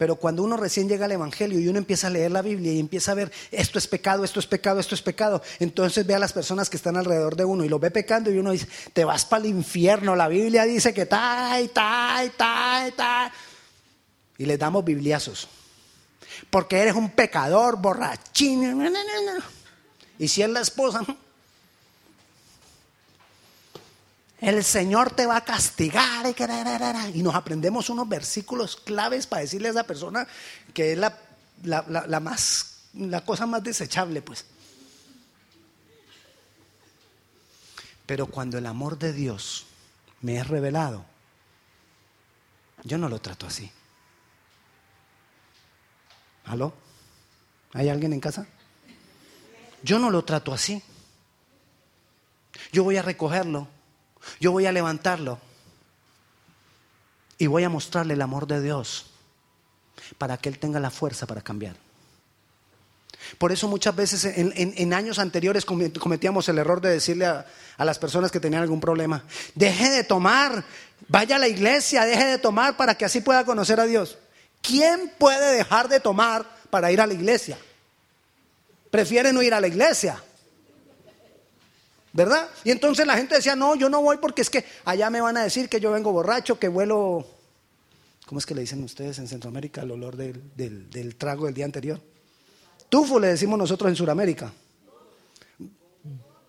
Pero 0.00 0.16
cuando 0.16 0.42
uno 0.42 0.56
recién 0.56 0.88
llega 0.88 1.04
al 1.04 1.12
Evangelio 1.12 1.60
y 1.60 1.68
uno 1.68 1.76
empieza 1.76 2.06
a 2.06 2.10
leer 2.10 2.30
la 2.30 2.40
Biblia 2.40 2.72
y 2.72 2.80
empieza 2.80 3.12
a 3.12 3.14
ver 3.14 3.30
esto 3.50 3.78
es 3.78 3.86
pecado, 3.86 4.24
esto 4.24 4.40
es 4.40 4.46
pecado, 4.46 4.80
esto 4.80 4.94
es 4.94 5.02
pecado, 5.02 5.42
entonces 5.58 6.06
ve 6.06 6.14
a 6.14 6.18
las 6.18 6.32
personas 6.32 6.70
que 6.70 6.78
están 6.78 6.96
alrededor 6.96 7.36
de 7.36 7.44
uno 7.44 7.66
y 7.66 7.68
lo 7.68 7.78
ve 7.78 7.90
pecando 7.90 8.30
y 8.30 8.38
uno 8.38 8.52
dice, 8.52 8.66
te 8.94 9.04
vas 9.04 9.26
para 9.26 9.44
el 9.44 9.50
infierno, 9.50 10.16
la 10.16 10.28
Biblia 10.28 10.64
dice 10.64 10.94
que 10.94 11.04
tal, 11.04 11.68
tal, 11.68 12.30
tal, 12.30 12.92
tal. 12.94 13.30
Y 14.38 14.46
le 14.46 14.56
damos 14.56 14.86
bibliazos. 14.86 15.48
Porque 16.48 16.78
eres 16.78 16.94
un 16.94 17.10
pecador, 17.10 17.76
borrachín. 17.76 18.82
Y 20.18 20.28
si 20.28 20.40
es 20.40 20.48
la 20.48 20.60
esposa, 20.62 21.04
el 24.40 24.64
Señor 24.64 25.10
te 25.10 25.26
va 25.26 25.36
a 25.36 25.44
castigar 25.44 26.26
y 27.14 27.22
nos 27.22 27.34
aprendemos 27.34 27.90
unos 27.90 28.08
versículos 28.08 28.76
claves 28.76 29.26
para 29.26 29.42
decirle 29.42 29.68
a 29.68 29.72
esa 29.72 29.84
persona 29.84 30.26
que 30.72 30.92
es 30.92 30.98
la, 30.98 32.20
más, 32.20 32.84
la 32.94 33.22
cosa 33.24 33.46
más 33.46 33.62
desechable, 33.62 34.22
pues. 34.22 34.46
Pero 38.06 38.26
cuando 38.26 38.56
el 38.56 38.66
amor 38.66 38.98
de 38.98 39.12
Dios 39.12 39.66
me 40.22 40.38
es 40.38 40.48
revelado, 40.48 41.04
yo 42.82 42.96
no 42.96 43.10
lo 43.10 43.20
trato 43.20 43.46
así. 43.46 43.70
¿Aló? 46.46 46.72
¿Hay 47.74 47.90
alguien 47.90 48.14
en 48.14 48.20
casa? 48.20 48.46
Yo 49.82 49.98
no 49.98 50.10
lo 50.10 50.24
trato 50.24 50.52
así. 50.52 50.82
Yo 52.72 52.84
voy 52.84 52.96
a 52.96 53.02
recogerlo 53.02 53.68
yo 54.38 54.52
voy 54.52 54.66
a 54.66 54.72
levantarlo 54.72 55.38
y 57.38 57.46
voy 57.46 57.64
a 57.64 57.68
mostrarle 57.68 58.14
el 58.14 58.22
amor 58.22 58.46
de 58.46 58.60
Dios 58.60 59.06
para 60.18 60.36
que 60.36 60.48
Él 60.48 60.58
tenga 60.58 60.80
la 60.80 60.90
fuerza 60.90 61.26
para 61.26 61.40
cambiar. 61.40 61.76
Por 63.38 63.52
eso 63.52 63.68
muchas 63.68 63.94
veces 63.94 64.24
en, 64.24 64.94
años 64.94 65.18
anteriores 65.18 65.64
cometíamos 65.64 66.48
el 66.48 66.58
error 66.58 66.80
de 66.80 66.90
decirle 66.90 67.26
a, 67.26 67.46
a, 67.76 67.84
las 67.84 67.98
personas 67.98 68.30
que 68.30 68.40
tenían 68.40 68.62
algún 68.62 68.80
problema, 68.80 69.24
deje 69.54 69.90
de 69.90 70.04
tomar, 70.04 70.64
vaya 71.08 71.36
a 71.36 71.38
la 71.38 71.48
iglesia, 71.48 72.04
deje 72.04 72.24
de 72.24 72.38
tomar 72.38 72.76
para 72.76 72.96
que 72.96 73.04
así 73.04 73.20
pueda 73.20 73.44
conocer 73.44 73.78
a 73.78 73.84
Dios. 73.84 74.18
¿Quién 74.62 75.12
puede 75.18 75.56
dejar 75.56 75.88
de 75.88 76.00
tomar 76.00 76.46
para 76.70 76.90
ir 76.92 77.00
a 77.00 77.06
la 77.06 77.14
iglesia? 77.14 77.58
Prefiere 78.90 79.32
no 79.32 79.42
ir 79.42 79.54
a 79.54 79.60
la 79.60 79.68
iglesia. 79.68 80.22
¿Verdad? 82.12 82.48
Y 82.64 82.70
entonces 82.70 83.06
la 83.06 83.16
gente 83.16 83.36
decía, 83.36 83.54
no, 83.54 83.76
yo 83.76 83.88
no 83.88 84.02
voy 84.02 84.16
porque 84.16 84.42
es 84.42 84.50
que 84.50 84.64
allá 84.84 85.10
me 85.10 85.20
van 85.20 85.36
a 85.36 85.44
decir 85.44 85.68
que 85.68 85.80
yo 85.80 85.92
vengo 85.92 86.10
borracho, 86.10 86.58
que 86.58 86.68
vuelo, 86.68 87.24
¿cómo 88.26 88.38
es 88.40 88.46
que 88.46 88.54
le 88.54 88.62
dicen 88.62 88.82
ustedes 88.82 89.18
en 89.18 89.28
Centroamérica 89.28 89.82
el 89.82 89.92
olor 89.92 90.16
del, 90.16 91.16
trago 91.16 91.46
del 91.46 91.54
día 91.54 91.64
anterior? 91.64 92.00
Tufo 92.88 93.20
le 93.20 93.28
decimos 93.28 93.58
nosotros 93.58 93.88
en 93.88 93.96
Sudamérica. 93.96 94.52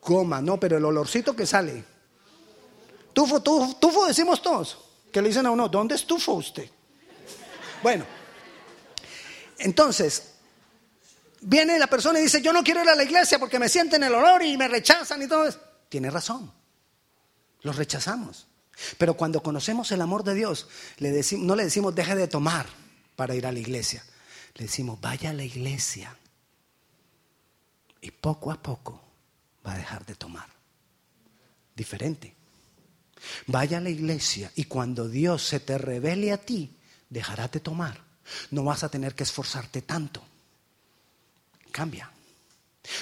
Goma, 0.02 0.42
no, 0.42 0.60
pero 0.60 0.78
el 0.78 0.86
olorcito 0.86 1.36
que 1.36 1.46
sale. 1.46 1.84
Tufo, 3.14 3.42
tufo, 3.42 3.76
tufo 3.76 4.08
decimos 4.08 4.42
todos. 4.42 4.80
Que 5.12 5.22
le 5.22 5.28
dicen 5.28 5.46
a 5.46 5.52
uno, 5.52 5.70
¿dónde 5.70 5.94
es 5.94 6.08
tufo 6.08 6.34
usted? 6.34 6.68
Bueno, 7.84 8.06
entonces, 9.60 10.31
Viene 11.42 11.80
la 11.80 11.88
persona 11.88 12.20
y 12.20 12.24
dice, 12.24 12.42
yo 12.42 12.54
no 12.54 12.64
quiero 12.64 12.84
ir 12.84 12.90
a 12.90 12.96
la 12.96 13.04
iglesia 13.04 13.40
porque 13.40 13.58
me 13.58 13.68
sienten 13.68 14.04
el 14.04 14.14
olor 14.14 14.44
y 14.44 14.58
me 14.58 14.68
rechazan 14.68 15.24
y 15.24 15.28
todo 15.28 15.48
eso. 15.48 15.60
Tiene 15.90 16.12
razón. 16.12 16.52
Los 17.62 17.76
rechazamos. 17.76 18.48
Pero 19.00 19.16
cuando 19.16 19.42
conocemos 19.42 19.92
el 19.92 20.02
amor 20.02 20.24
de 20.24 20.36
Dios, 20.36 20.68
no 21.00 21.56
le 21.56 21.64
decimos 21.64 21.96
deje 21.96 22.16
de 22.16 22.28
tomar 22.28 22.68
para 23.16 23.36
ir 23.36 23.48
a 23.48 23.52
la 23.52 23.60
iglesia. 23.60 24.06
Le 24.56 24.66
decimos 24.66 25.02
vaya 25.02 25.32
a 25.32 25.34
la 25.34 25.44
iglesia. 25.44 26.16
Y 28.02 28.12
poco 28.12 28.52
a 28.52 28.62
poco 28.62 29.02
va 29.66 29.74
a 29.74 29.78
dejar 29.78 30.06
de 30.06 30.16
tomar. 30.16 30.48
Diferente. 31.76 32.36
Vaya 33.48 33.80
a 33.80 33.82
la 33.82 33.90
iglesia 33.90 34.52
y 34.56 34.66
cuando 34.66 35.10
Dios 35.10 35.44
se 35.44 35.60
te 35.60 35.78
revele 35.78 36.32
a 36.32 36.38
ti, 36.38 36.78
dejará 37.10 37.48
de 37.48 37.60
tomar. 37.60 38.04
No 38.52 38.64
vas 38.64 38.84
a 38.84 38.90
tener 38.90 39.16
que 39.16 39.24
esforzarte 39.24 39.82
tanto 39.82 40.24
cambia. 41.72 42.12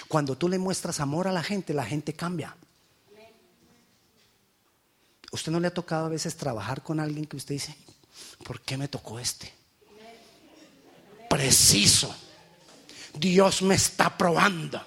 Cuando 0.07 0.37
tú 0.37 0.49
le 0.49 0.57
muestras 0.57 0.99
amor 0.99 1.27
a 1.27 1.31
la 1.31 1.43
gente, 1.43 1.73
la 1.73 1.85
gente 1.85 2.13
cambia. 2.13 2.55
¿Usted 5.31 5.51
no 5.51 5.59
le 5.59 5.67
ha 5.67 5.73
tocado 5.73 6.07
a 6.07 6.09
veces 6.09 6.35
trabajar 6.35 6.81
con 6.81 6.99
alguien 6.99 7.25
que 7.25 7.37
usted 7.37 7.55
dice, 7.55 7.75
¿por 8.43 8.61
qué 8.61 8.77
me 8.77 8.87
tocó 8.87 9.19
este? 9.19 9.53
Preciso. 11.29 12.15
Dios 13.13 13.61
me 13.61 13.75
está 13.75 14.17
probando. 14.17 14.81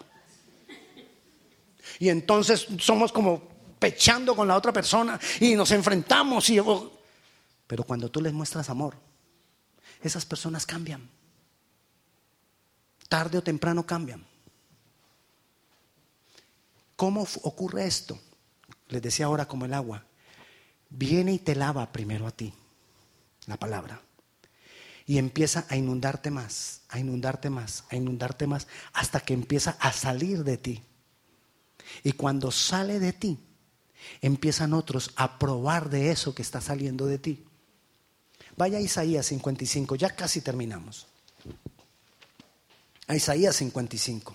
Y 2.01 2.09
entonces 2.09 2.67
somos 2.79 3.13
como 3.13 3.49
pechando 3.79 4.35
con 4.35 4.49
la 4.49 4.57
otra 4.57 4.73
persona 4.73 5.19
y 5.41 5.55
nos 5.55 5.71
enfrentamos. 5.71 6.51
Y, 6.51 6.61
pero 7.67 7.85
cuando 7.85 8.11
tú 8.11 8.21
les 8.21 8.33
muestras 8.33 8.69
amor, 8.69 8.97
esas 10.03 10.25
personas 10.25 10.67
cambian 10.67 11.09
tarde 13.13 13.37
o 13.37 13.43
temprano 13.43 13.85
cambian. 13.85 14.25
¿Cómo 16.97 17.29
ocurre 17.43 17.85
esto? 17.85 18.19
Les 18.89 19.03
decía 19.03 19.27
ahora 19.27 19.45
como 19.45 19.67
el 19.67 19.75
agua. 19.75 20.07
viene 20.89 21.35
y 21.35 21.39
te 21.39 21.55
lava 21.55 21.93
primero 21.93 22.27
a 22.27 22.31
ti, 22.31 22.55
la 23.45 23.59
palabra. 23.59 24.01
Y 25.05 25.19
empieza 25.19 25.67
a 25.69 25.77
inundarte 25.77 26.31
más, 26.31 26.85
a 26.89 26.99
inundarte 26.99 27.51
más, 27.51 27.85
a 27.91 27.97
inundarte 27.97 28.47
más, 28.47 28.67
hasta 28.95 29.21
que 29.21 29.35
empieza 29.35 29.77
a 29.79 29.93
salir 29.93 30.43
de 30.43 30.57
ti. 30.57 30.83
Y 32.03 32.13
cuando 32.13 32.51
sale 32.51 32.99
de 32.99 33.13
ti, 33.13 33.39
empiezan 34.23 34.73
otros 34.73 35.11
a 35.17 35.39
probar 35.39 35.91
de 35.91 36.13
eso 36.13 36.35
que 36.35 36.41
está 36.41 36.63
saliendo 36.63 37.05
de 37.05 37.19
ti. 37.19 37.45
Vaya 38.57 38.81
Isaías 38.81 39.27
55, 39.27 39.97
ya 39.97 40.17
casi 40.17 40.41
terminamos. 40.41 41.12
A 43.13 43.15
Isaías 43.15 43.57
55. 43.57 44.35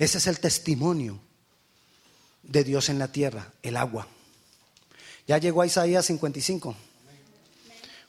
Ese 0.00 0.18
es 0.18 0.26
el 0.26 0.40
testimonio 0.40 1.20
de 2.42 2.64
Dios 2.64 2.88
en 2.88 2.98
la 2.98 3.12
tierra, 3.12 3.52
el 3.62 3.76
agua. 3.76 4.08
¿Ya 5.28 5.38
llegó 5.38 5.62
a 5.62 5.66
Isaías 5.66 6.06
55? 6.06 6.74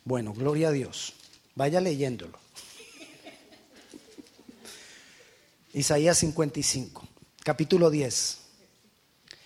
Bueno, 0.03 0.33
gloria 0.33 0.69
a 0.69 0.71
Dios. 0.71 1.13
Vaya 1.53 1.79
leyéndolo. 1.79 2.39
Isaías 5.73 6.17
55, 6.17 7.07
capítulo 7.43 7.91
10. 7.91 8.39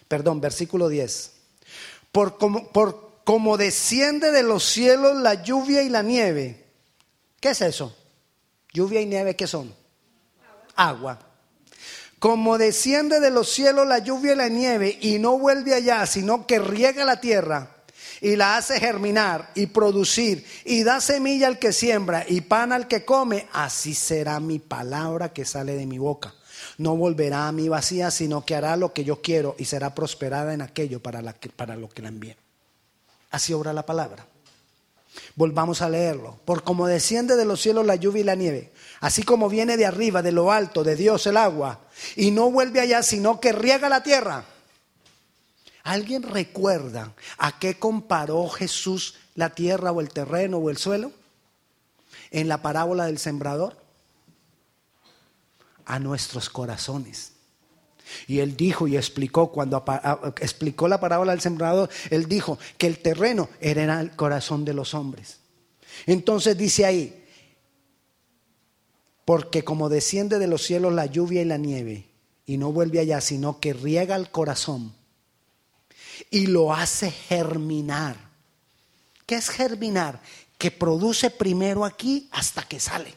Perdón, 0.07 0.39
versículo 0.39 0.87
10. 0.87 1.33
Por 2.13 2.37
como, 2.37 2.69
por 2.69 3.04
como 3.25 3.57
desciende 3.57 4.31
de 4.31 4.43
los 4.43 4.63
cielos 4.63 5.17
la 5.17 5.43
lluvia 5.43 5.81
y 5.81 5.89
la 5.89 6.03
nieve. 6.03 6.63
¿Qué 7.41 7.49
es 7.49 7.61
eso? 7.61 7.93
Lluvia 8.71 9.01
y 9.01 9.07
nieve, 9.07 9.35
¿qué 9.35 9.47
son? 9.47 9.73
Agua. 10.75 11.19
Como 12.19 12.57
desciende 12.57 13.19
de 13.19 13.31
los 13.31 13.49
cielos 13.49 13.87
la 13.87 13.99
lluvia 13.99 14.33
y 14.33 14.35
la 14.35 14.47
nieve 14.47 14.97
y 15.01 15.17
no 15.19 15.37
vuelve 15.39 15.73
allá, 15.73 16.05
sino 16.05 16.45
que 16.45 16.59
riega 16.59 17.03
la 17.03 17.19
tierra 17.19 17.75
y 18.21 18.35
la 18.35 18.57
hace 18.57 18.79
germinar 18.79 19.49
y 19.55 19.67
producir 19.67 20.45
y 20.63 20.83
da 20.83 21.01
semilla 21.01 21.47
al 21.47 21.59
que 21.59 21.73
siembra 21.73 22.25
y 22.27 22.41
pan 22.41 22.71
al 22.71 22.87
que 22.87 23.05
come, 23.05 23.47
así 23.53 23.95
será 23.95 24.39
mi 24.39 24.59
palabra 24.59 25.33
que 25.33 25.45
sale 25.45 25.75
de 25.75 25.85
mi 25.85 25.97
boca. 25.97 26.33
No 26.77 26.95
volverá 26.95 27.47
a 27.47 27.51
mí 27.51 27.69
vacía, 27.69 28.11
sino 28.11 28.45
que 28.45 28.55
hará 28.55 28.77
lo 28.77 28.93
que 28.93 29.03
yo 29.03 29.21
quiero 29.21 29.55
y 29.57 29.65
será 29.65 29.95
prosperada 29.95 30.53
en 30.53 30.61
aquello 30.61 31.01
para, 31.01 31.21
lo 31.21 31.89
que 31.89 32.01
la 32.01 32.09
envíe. 32.09 32.35
Así 33.35 33.51
obra 33.51 33.73
la 33.73 33.85
palabra. 33.85 34.25
Volvamos 35.35 35.81
a 35.81 35.89
leerlo. 35.89 36.39
Por 36.45 36.63
como 36.63 36.87
desciende 36.87 37.35
de 37.35 37.43
los 37.43 37.59
cielos 37.59 37.85
la 37.85 37.97
lluvia 37.97 38.21
y 38.21 38.23
la 38.23 38.35
nieve, 38.35 38.71
así 39.01 39.23
como 39.23 39.49
viene 39.49 39.75
de 39.75 39.85
arriba, 39.85 40.21
de 40.21 40.31
lo 40.31 40.53
alto, 40.53 40.85
de 40.85 40.95
Dios 40.95 41.27
el 41.27 41.35
agua, 41.35 41.81
y 42.15 42.31
no 42.31 42.49
vuelve 42.49 42.79
allá, 42.79 43.03
sino 43.03 43.41
que 43.41 43.51
riega 43.51 43.89
la 43.89 44.03
tierra. 44.03 44.45
¿Alguien 45.83 46.23
recuerda 46.23 47.13
a 47.37 47.59
qué 47.59 47.77
comparó 47.77 48.47
Jesús 48.47 49.15
la 49.33 49.49
tierra 49.49 49.91
o 49.91 49.99
el 49.99 50.13
terreno 50.13 50.59
o 50.59 50.69
el 50.69 50.77
suelo? 50.77 51.11
En 52.31 52.47
la 52.47 52.61
parábola 52.61 53.07
del 53.07 53.19
sembrador. 53.19 53.75
A 55.83 55.99
nuestros 55.99 56.49
corazones. 56.49 57.33
Y 58.27 58.39
él 58.39 58.55
dijo 58.55 58.87
y 58.87 58.97
explicó, 58.97 59.51
cuando 59.51 59.83
explicó 60.39 60.87
la 60.87 60.99
parábola 60.99 61.31
del 61.31 61.41
sembrador, 61.41 61.89
él 62.09 62.27
dijo 62.27 62.59
que 62.77 62.87
el 62.87 62.99
terreno 62.99 63.49
era 63.59 63.99
el 63.99 64.11
corazón 64.15 64.65
de 64.65 64.73
los 64.73 64.93
hombres. 64.93 65.39
Entonces 66.05 66.57
dice 66.57 66.85
ahí, 66.85 67.23
porque 69.25 69.63
como 69.63 69.89
desciende 69.89 70.37
de 70.37 70.47
los 70.47 70.61
cielos 70.63 70.93
la 70.93 71.07
lluvia 71.07 71.41
y 71.41 71.45
la 71.45 71.57
nieve, 71.57 72.07
y 72.45 72.57
no 72.57 72.71
vuelve 72.71 72.99
allá, 72.99 73.21
sino 73.21 73.59
que 73.59 73.73
riega 73.73 74.15
el 74.15 74.29
corazón 74.29 74.93
y 76.29 76.47
lo 76.47 76.73
hace 76.73 77.11
germinar. 77.11 78.17
¿Qué 79.25 79.35
es 79.35 79.49
germinar? 79.49 80.21
Que 80.57 80.71
produce 80.71 81.29
primero 81.29 81.85
aquí 81.85 82.29
hasta 82.31 82.63
que 82.63 82.79
sale. 82.79 83.13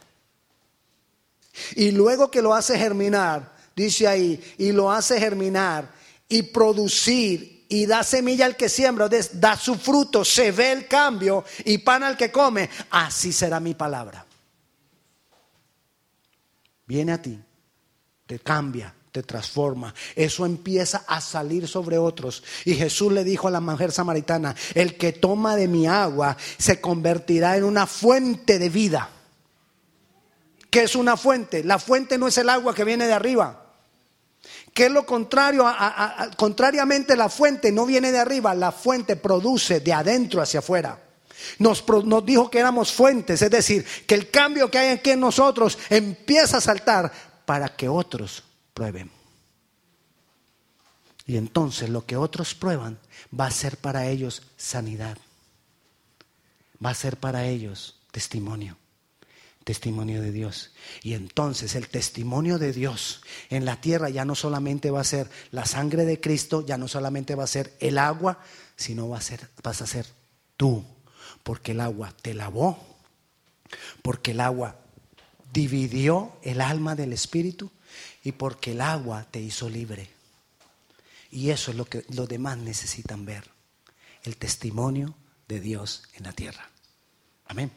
Y 1.74 1.90
luego 1.90 2.30
que 2.30 2.42
lo 2.42 2.54
hace 2.54 2.78
germinar, 2.78 3.57
dice 3.78 4.08
ahí, 4.08 4.54
y 4.58 4.72
lo 4.72 4.90
hace 4.90 5.18
germinar 5.20 5.90
y 6.28 6.42
producir 6.42 7.66
y 7.68 7.86
da 7.86 8.02
semilla 8.02 8.46
al 8.46 8.56
que 8.56 8.68
siembra, 8.68 9.08
da 9.34 9.56
su 9.56 9.76
fruto, 9.76 10.24
se 10.24 10.50
ve 10.52 10.72
el 10.72 10.86
cambio 10.86 11.44
y 11.64 11.78
pan 11.78 12.02
al 12.02 12.16
que 12.16 12.32
come, 12.32 12.68
así 12.90 13.32
será 13.32 13.60
mi 13.60 13.74
palabra. 13.74 14.24
Viene 16.86 17.12
a 17.12 17.22
ti, 17.22 17.38
te 18.26 18.38
cambia, 18.38 18.94
te 19.12 19.22
transforma. 19.22 19.94
Eso 20.16 20.46
empieza 20.46 21.04
a 21.06 21.20
salir 21.20 21.68
sobre 21.68 21.98
otros. 21.98 22.42
Y 22.64 22.74
Jesús 22.74 23.12
le 23.12 23.24
dijo 23.24 23.46
a 23.46 23.50
la 23.50 23.60
mujer 23.60 23.92
samaritana, 23.92 24.56
el 24.74 24.96
que 24.96 25.12
toma 25.12 25.54
de 25.54 25.68
mi 25.68 25.86
agua 25.86 26.36
se 26.56 26.80
convertirá 26.80 27.56
en 27.58 27.64
una 27.64 27.86
fuente 27.86 28.58
de 28.58 28.70
vida. 28.70 29.10
¿Qué 30.70 30.82
es 30.82 30.94
una 30.94 31.18
fuente? 31.18 31.62
La 31.64 31.78
fuente 31.78 32.16
no 32.16 32.28
es 32.28 32.38
el 32.38 32.48
agua 32.48 32.74
que 32.74 32.84
viene 32.84 33.06
de 33.06 33.12
arriba. 33.12 33.67
¿Qué 34.72 34.86
es 34.86 34.92
lo 34.92 35.04
contrario? 35.04 35.66
A, 35.66 36.30
contrariamente, 36.36 37.16
la 37.16 37.28
fuente 37.28 37.72
no 37.72 37.86
viene 37.86 38.12
de 38.12 38.18
arriba, 38.18 38.54
la 38.54 38.72
fuente 38.72 39.16
produce 39.16 39.80
de 39.80 39.92
adentro 39.92 40.40
hacia 40.40 40.60
afuera. 40.60 41.02
Nos, 41.58 41.84
nos, 42.04 42.24
dijo 42.24 42.50
que 42.50 42.58
éramos 42.58 42.92
fuentes, 42.92 43.42
es 43.42 43.50
decir, 43.50 43.84
que 44.06 44.14
el 44.14 44.30
cambio 44.30 44.70
que 44.70 44.78
hay 44.78 44.88
aquí 44.90 45.10
en 45.10 45.20
nosotros 45.20 45.78
empieza 45.88 46.58
a 46.58 46.60
saltar 46.60 47.12
para 47.44 47.68
que 47.68 47.88
otros 47.88 48.42
prueben. 48.74 49.10
Y 51.26 51.36
entonces 51.36 51.88
lo 51.88 52.06
que 52.06 52.16
otros 52.16 52.54
prueban 52.54 52.98
va 53.38 53.46
a 53.46 53.50
ser 53.50 53.76
para 53.76 54.08
ellos 54.08 54.42
sanidad, 54.56 55.18
va 56.84 56.90
a 56.90 56.94
ser 56.94 57.16
para 57.18 57.46
ellos 57.46 58.00
testimonio 58.10 58.76
testimonio 59.68 60.22
de 60.22 60.32
Dios. 60.32 60.70
Y 61.02 61.12
entonces 61.12 61.74
el 61.74 61.88
testimonio 61.88 62.58
de 62.58 62.72
Dios 62.72 63.20
en 63.50 63.66
la 63.66 63.78
tierra 63.82 64.08
ya 64.08 64.24
no 64.24 64.34
solamente 64.34 64.90
va 64.90 65.02
a 65.02 65.04
ser 65.04 65.28
la 65.50 65.66
sangre 65.66 66.06
de 66.06 66.22
Cristo, 66.22 66.64
ya 66.64 66.78
no 66.78 66.88
solamente 66.88 67.34
va 67.34 67.44
a 67.44 67.48
ser 67.48 67.76
el 67.78 67.98
agua, 67.98 68.38
sino 68.76 69.10
va 69.10 69.18
a 69.18 69.20
ser, 69.20 69.46
vas 69.62 69.82
a 69.82 69.86
ser 69.86 70.06
tú, 70.56 70.82
porque 71.42 71.72
el 71.72 71.82
agua 71.82 72.14
te 72.22 72.32
lavó, 72.32 72.82
porque 74.00 74.30
el 74.30 74.40
agua 74.40 74.78
dividió 75.52 76.38
el 76.42 76.62
alma 76.62 76.94
del 76.94 77.12
espíritu 77.12 77.70
y 78.24 78.32
porque 78.32 78.72
el 78.72 78.80
agua 78.80 79.26
te 79.30 79.38
hizo 79.38 79.68
libre. 79.68 80.08
Y 81.30 81.50
eso 81.50 81.72
es 81.72 81.76
lo 81.76 81.84
que 81.84 82.06
los 82.08 82.26
demás 82.26 82.56
necesitan 82.56 83.26
ver, 83.26 83.44
el 84.22 84.38
testimonio 84.38 85.14
de 85.46 85.60
Dios 85.60 86.04
en 86.14 86.24
la 86.24 86.32
tierra. 86.32 86.70
Amén. 87.44 87.70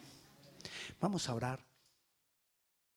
Vamos 0.98 1.28
a 1.28 1.34
orar. 1.34 1.71